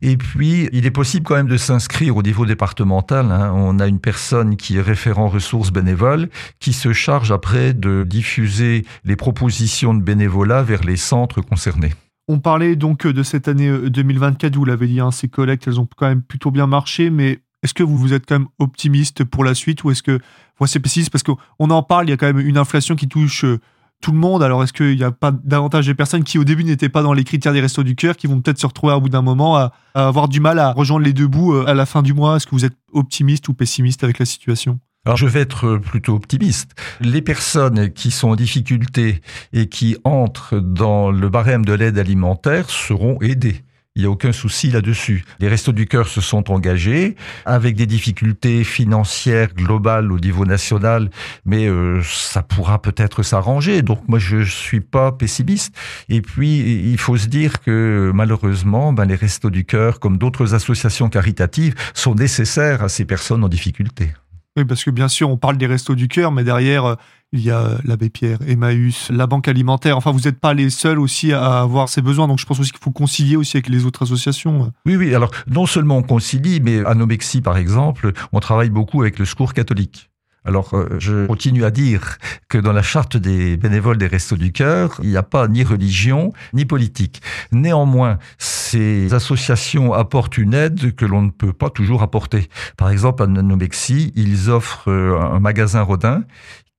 Et 0.00 0.16
puis, 0.16 0.68
il 0.72 0.86
est 0.86 0.90
possible 0.90 1.24
quand 1.24 1.34
même 1.34 1.48
de 1.48 1.56
s'inscrire 1.56 2.16
au 2.16 2.22
niveau 2.22 2.46
départemental. 2.46 3.30
Hein. 3.32 3.52
On 3.54 3.80
a 3.80 3.86
une 3.86 4.00
personne 4.00 4.56
qui 4.56 4.78
est 4.78 4.82
référent 4.82 5.28
ressources 5.28 5.72
bénévoles, 5.72 6.28
qui 6.60 6.72
se 6.72 6.92
charge 6.92 7.32
après 7.32 7.74
de 7.74 8.04
diffuser 8.20 8.84
les 9.04 9.16
propositions 9.16 9.94
de 9.94 10.02
bénévolat 10.02 10.62
vers 10.62 10.84
les 10.84 10.96
centres 10.96 11.40
concernés. 11.40 11.94
On 12.28 12.38
parlait 12.38 12.76
donc 12.76 13.06
de 13.06 13.22
cette 13.22 13.48
année 13.48 13.70
2024, 13.88 14.54
euh, 14.54 14.58
vous 14.58 14.64
l'avez 14.66 14.86
dit, 14.86 15.00
hein, 15.00 15.10
ces 15.10 15.28
collectes, 15.28 15.66
elles 15.66 15.80
ont 15.80 15.88
quand 15.96 16.06
même 16.06 16.22
plutôt 16.22 16.50
bien 16.50 16.66
marché, 16.66 17.08
mais 17.08 17.40
est-ce 17.62 17.72
que 17.72 17.82
vous, 17.82 17.96
vous 17.96 18.12
êtes 18.12 18.26
quand 18.26 18.38
même 18.38 18.48
optimiste 18.58 19.24
pour 19.24 19.42
la 19.42 19.54
suite 19.54 19.84
ou 19.84 19.90
est-ce 19.90 20.02
que 20.02 20.20
c'est 20.66 20.80
pessimiste 20.80 21.10
Parce 21.10 21.22
qu'on 21.22 21.70
en 21.70 21.82
parle, 21.82 22.06
il 22.06 22.10
y 22.10 22.12
a 22.12 22.18
quand 22.18 22.26
même 22.26 22.46
une 22.46 22.58
inflation 22.58 22.94
qui 22.94 23.08
touche 23.08 23.44
euh, 23.44 23.58
tout 24.02 24.12
le 24.12 24.18
monde. 24.18 24.42
Alors 24.42 24.62
est-ce 24.62 24.74
qu'il 24.74 24.96
n'y 24.96 25.02
a 25.02 25.12
pas 25.12 25.32
davantage 25.32 25.86
de 25.86 25.94
personnes 25.94 26.24
qui 26.24 26.38
au 26.38 26.44
début 26.44 26.64
n'étaient 26.64 26.90
pas 26.90 27.02
dans 27.02 27.14
les 27.14 27.24
critères 27.24 27.54
des 27.54 27.60
restos 27.60 27.82
du 27.82 27.96
cœur, 27.96 28.16
qui 28.16 28.26
vont 28.26 28.40
peut-être 28.40 28.58
se 28.58 28.66
retrouver 28.66 28.92
au 28.92 29.00
bout 29.00 29.08
d'un 29.08 29.22
moment 29.22 29.56
à, 29.56 29.72
avoir 29.94 30.28
du 30.28 30.40
mal 30.40 30.58
à 30.58 30.72
rejoindre 30.72 31.04
les 31.04 31.14
deux 31.14 31.26
bouts 31.26 31.54
euh, 31.54 31.66
à 31.66 31.74
la 31.74 31.86
fin 31.86 32.02
du 32.02 32.12
mois? 32.12 32.36
Est-ce 32.36 32.46
que 32.46 32.54
vous 32.54 32.66
êtes 32.66 32.76
optimiste 32.92 33.48
ou 33.48 33.54
pessimiste 33.54 34.04
avec 34.04 34.18
la 34.18 34.26
situation? 34.26 34.78
Alors 35.06 35.16
je 35.16 35.26
vais 35.26 35.40
être 35.40 35.78
plutôt 35.78 36.14
optimiste. 36.14 36.72
Les 37.00 37.22
personnes 37.22 37.90
qui 37.90 38.10
sont 38.10 38.28
en 38.28 38.36
difficulté 38.36 39.22
et 39.52 39.66
qui 39.66 39.96
entrent 40.04 40.60
dans 40.60 41.10
le 41.10 41.28
barème 41.30 41.64
de 41.64 41.72
l'aide 41.72 41.98
alimentaire 41.98 42.68
seront 42.68 43.18
aidées. 43.22 43.62
Il 43.96 44.02
n'y 44.02 44.06
a 44.06 44.10
aucun 44.10 44.30
souci 44.30 44.70
là-dessus. 44.70 45.24
Les 45.40 45.48
Restos 45.48 45.72
du 45.72 45.86
Cœur 45.86 46.06
se 46.06 46.20
sont 46.20 46.52
engagés 46.52 47.16
avec 47.44 47.74
des 47.74 47.86
difficultés 47.86 48.62
financières 48.62 49.52
globales 49.52 50.12
au 50.12 50.20
niveau 50.20 50.46
national, 50.46 51.10
mais 51.44 51.66
euh, 51.66 52.00
ça 52.04 52.42
pourra 52.42 52.80
peut-être 52.80 53.24
s'arranger. 53.24 53.82
Donc 53.82 54.06
moi, 54.06 54.20
je 54.20 54.44
suis 54.44 54.80
pas 54.80 55.12
pessimiste. 55.12 55.74
Et 56.08 56.22
puis, 56.22 56.60
il 56.90 56.98
faut 56.98 57.16
se 57.16 57.26
dire 57.26 57.60
que 57.60 58.12
malheureusement, 58.14 58.92
ben, 58.92 59.06
les 59.06 59.16
Restos 59.16 59.50
du 59.50 59.64
Cœur, 59.64 59.98
comme 59.98 60.18
d'autres 60.18 60.54
associations 60.54 61.08
caritatives, 61.08 61.74
sont 61.92 62.14
nécessaires 62.14 62.84
à 62.84 62.88
ces 62.88 63.04
personnes 63.04 63.42
en 63.42 63.48
difficulté. 63.48 64.12
Oui, 64.56 64.64
parce 64.64 64.82
que 64.82 64.90
bien 64.90 65.08
sûr, 65.08 65.30
on 65.30 65.36
parle 65.36 65.56
des 65.58 65.66
restos 65.66 65.94
du 65.94 66.08
cœur, 66.08 66.32
mais 66.32 66.42
derrière, 66.42 66.84
euh, 66.84 66.94
il 67.32 67.40
y 67.40 67.50
a 67.52 67.78
l'abbé 67.84 68.10
Pierre, 68.10 68.38
Emmaüs, 68.46 69.10
la 69.10 69.28
banque 69.28 69.46
alimentaire. 69.46 69.96
Enfin, 69.96 70.10
vous 70.10 70.22
n'êtes 70.22 70.40
pas 70.40 70.54
les 70.54 70.70
seuls 70.70 70.98
aussi 70.98 71.32
à 71.32 71.60
avoir 71.60 71.88
ces 71.88 72.02
besoins. 72.02 72.26
Donc, 72.26 72.40
je 72.40 72.46
pense 72.46 72.58
aussi 72.58 72.72
qu'il 72.72 72.82
faut 72.82 72.90
concilier 72.90 73.36
aussi 73.36 73.56
avec 73.56 73.68
les 73.68 73.86
autres 73.86 74.02
associations. 74.02 74.72
Oui, 74.86 74.96
oui. 74.96 75.14
Alors, 75.14 75.30
non 75.46 75.66
seulement 75.66 75.98
on 75.98 76.02
concilie, 76.02 76.60
mais 76.60 76.84
à 76.84 76.94
Nomexi, 76.94 77.40
par 77.40 77.56
exemple, 77.56 78.12
on 78.32 78.40
travaille 78.40 78.70
beaucoup 78.70 79.02
avec 79.02 79.20
le 79.20 79.24
secours 79.24 79.54
catholique. 79.54 80.09
Alors, 80.44 80.74
euh, 80.74 80.96
je 80.98 81.26
continue 81.26 81.64
à 81.64 81.70
dire 81.70 82.18
que 82.48 82.56
dans 82.56 82.72
la 82.72 82.82
charte 82.82 83.16
des 83.16 83.58
bénévoles 83.58 83.98
des 83.98 84.06
Restos 84.06 84.36
du 84.36 84.52
Cœur, 84.52 84.98
il 85.02 85.10
n'y 85.10 85.16
a 85.16 85.22
pas 85.22 85.48
ni 85.48 85.64
religion 85.64 86.32
ni 86.54 86.64
politique. 86.64 87.20
Néanmoins, 87.52 88.18
ces 88.38 89.12
associations 89.12 89.92
apportent 89.92 90.38
une 90.38 90.54
aide 90.54 90.94
que 90.94 91.04
l'on 91.04 91.22
ne 91.22 91.30
peut 91.30 91.52
pas 91.52 91.68
toujours 91.68 92.02
apporter. 92.02 92.48
Par 92.78 92.90
exemple, 92.90 93.22
à 93.22 93.26
Nomexi, 93.26 94.12
ils 94.16 94.48
offrent 94.48 94.90
euh, 94.90 95.20
un 95.20 95.40
magasin 95.40 95.82
Rodin 95.82 96.24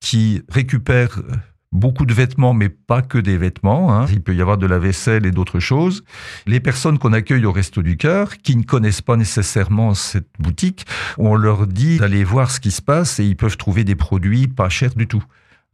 qui 0.00 0.42
récupère 0.48 1.20
beaucoup 1.72 2.06
de 2.06 2.14
vêtements, 2.14 2.54
mais 2.54 2.68
pas 2.68 3.02
que 3.02 3.18
des 3.18 3.36
vêtements. 3.36 3.94
Hein. 3.94 4.06
Il 4.10 4.20
peut 4.20 4.34
y 4.34 4.40
avoir 4.40 4.58
de 4.58 4.66
la 4.66 4.78
vaisselle 4.78 5.26
et 5.26 5.30
d'autres 5.30 5.60
choses. 5.60 6.04
Les 6.46 6.60
personnes 6.60 6.98
qu'on 6.98 7.12
accueille 7.12 7.46
au 7.46 7.52
Resto 7.52 7.82
du 7.82 7.96
Cœur, 7.96 8.38
qui 8.38 8.56
ne 8.56 8.62
connaissent 8.62 9.02
pas 9.02 9.16
nécessairement 9.16 9.94
cette 9.94 10.28
boutique, 10.38 10.86
on 11.18 11.34
leur 11.34 11.66
dit 11.66 11.98
d'aller 11.98 12.24
voir 12.24 12.50
ce 12.50 12.60
qui 12.60 12.70
se 12.70 12.82
passe 12.82 13.18
et 13.18 13.24
ils 13.24 13.36
peuvent 13.36 13.56
trouver 13.56 13.84
des 13.84 13.96
produits 13.96 14.48
pas 14.48 14.68
chers 14.68 14.94
du 14.94 15.06
tout. 15.06 15.24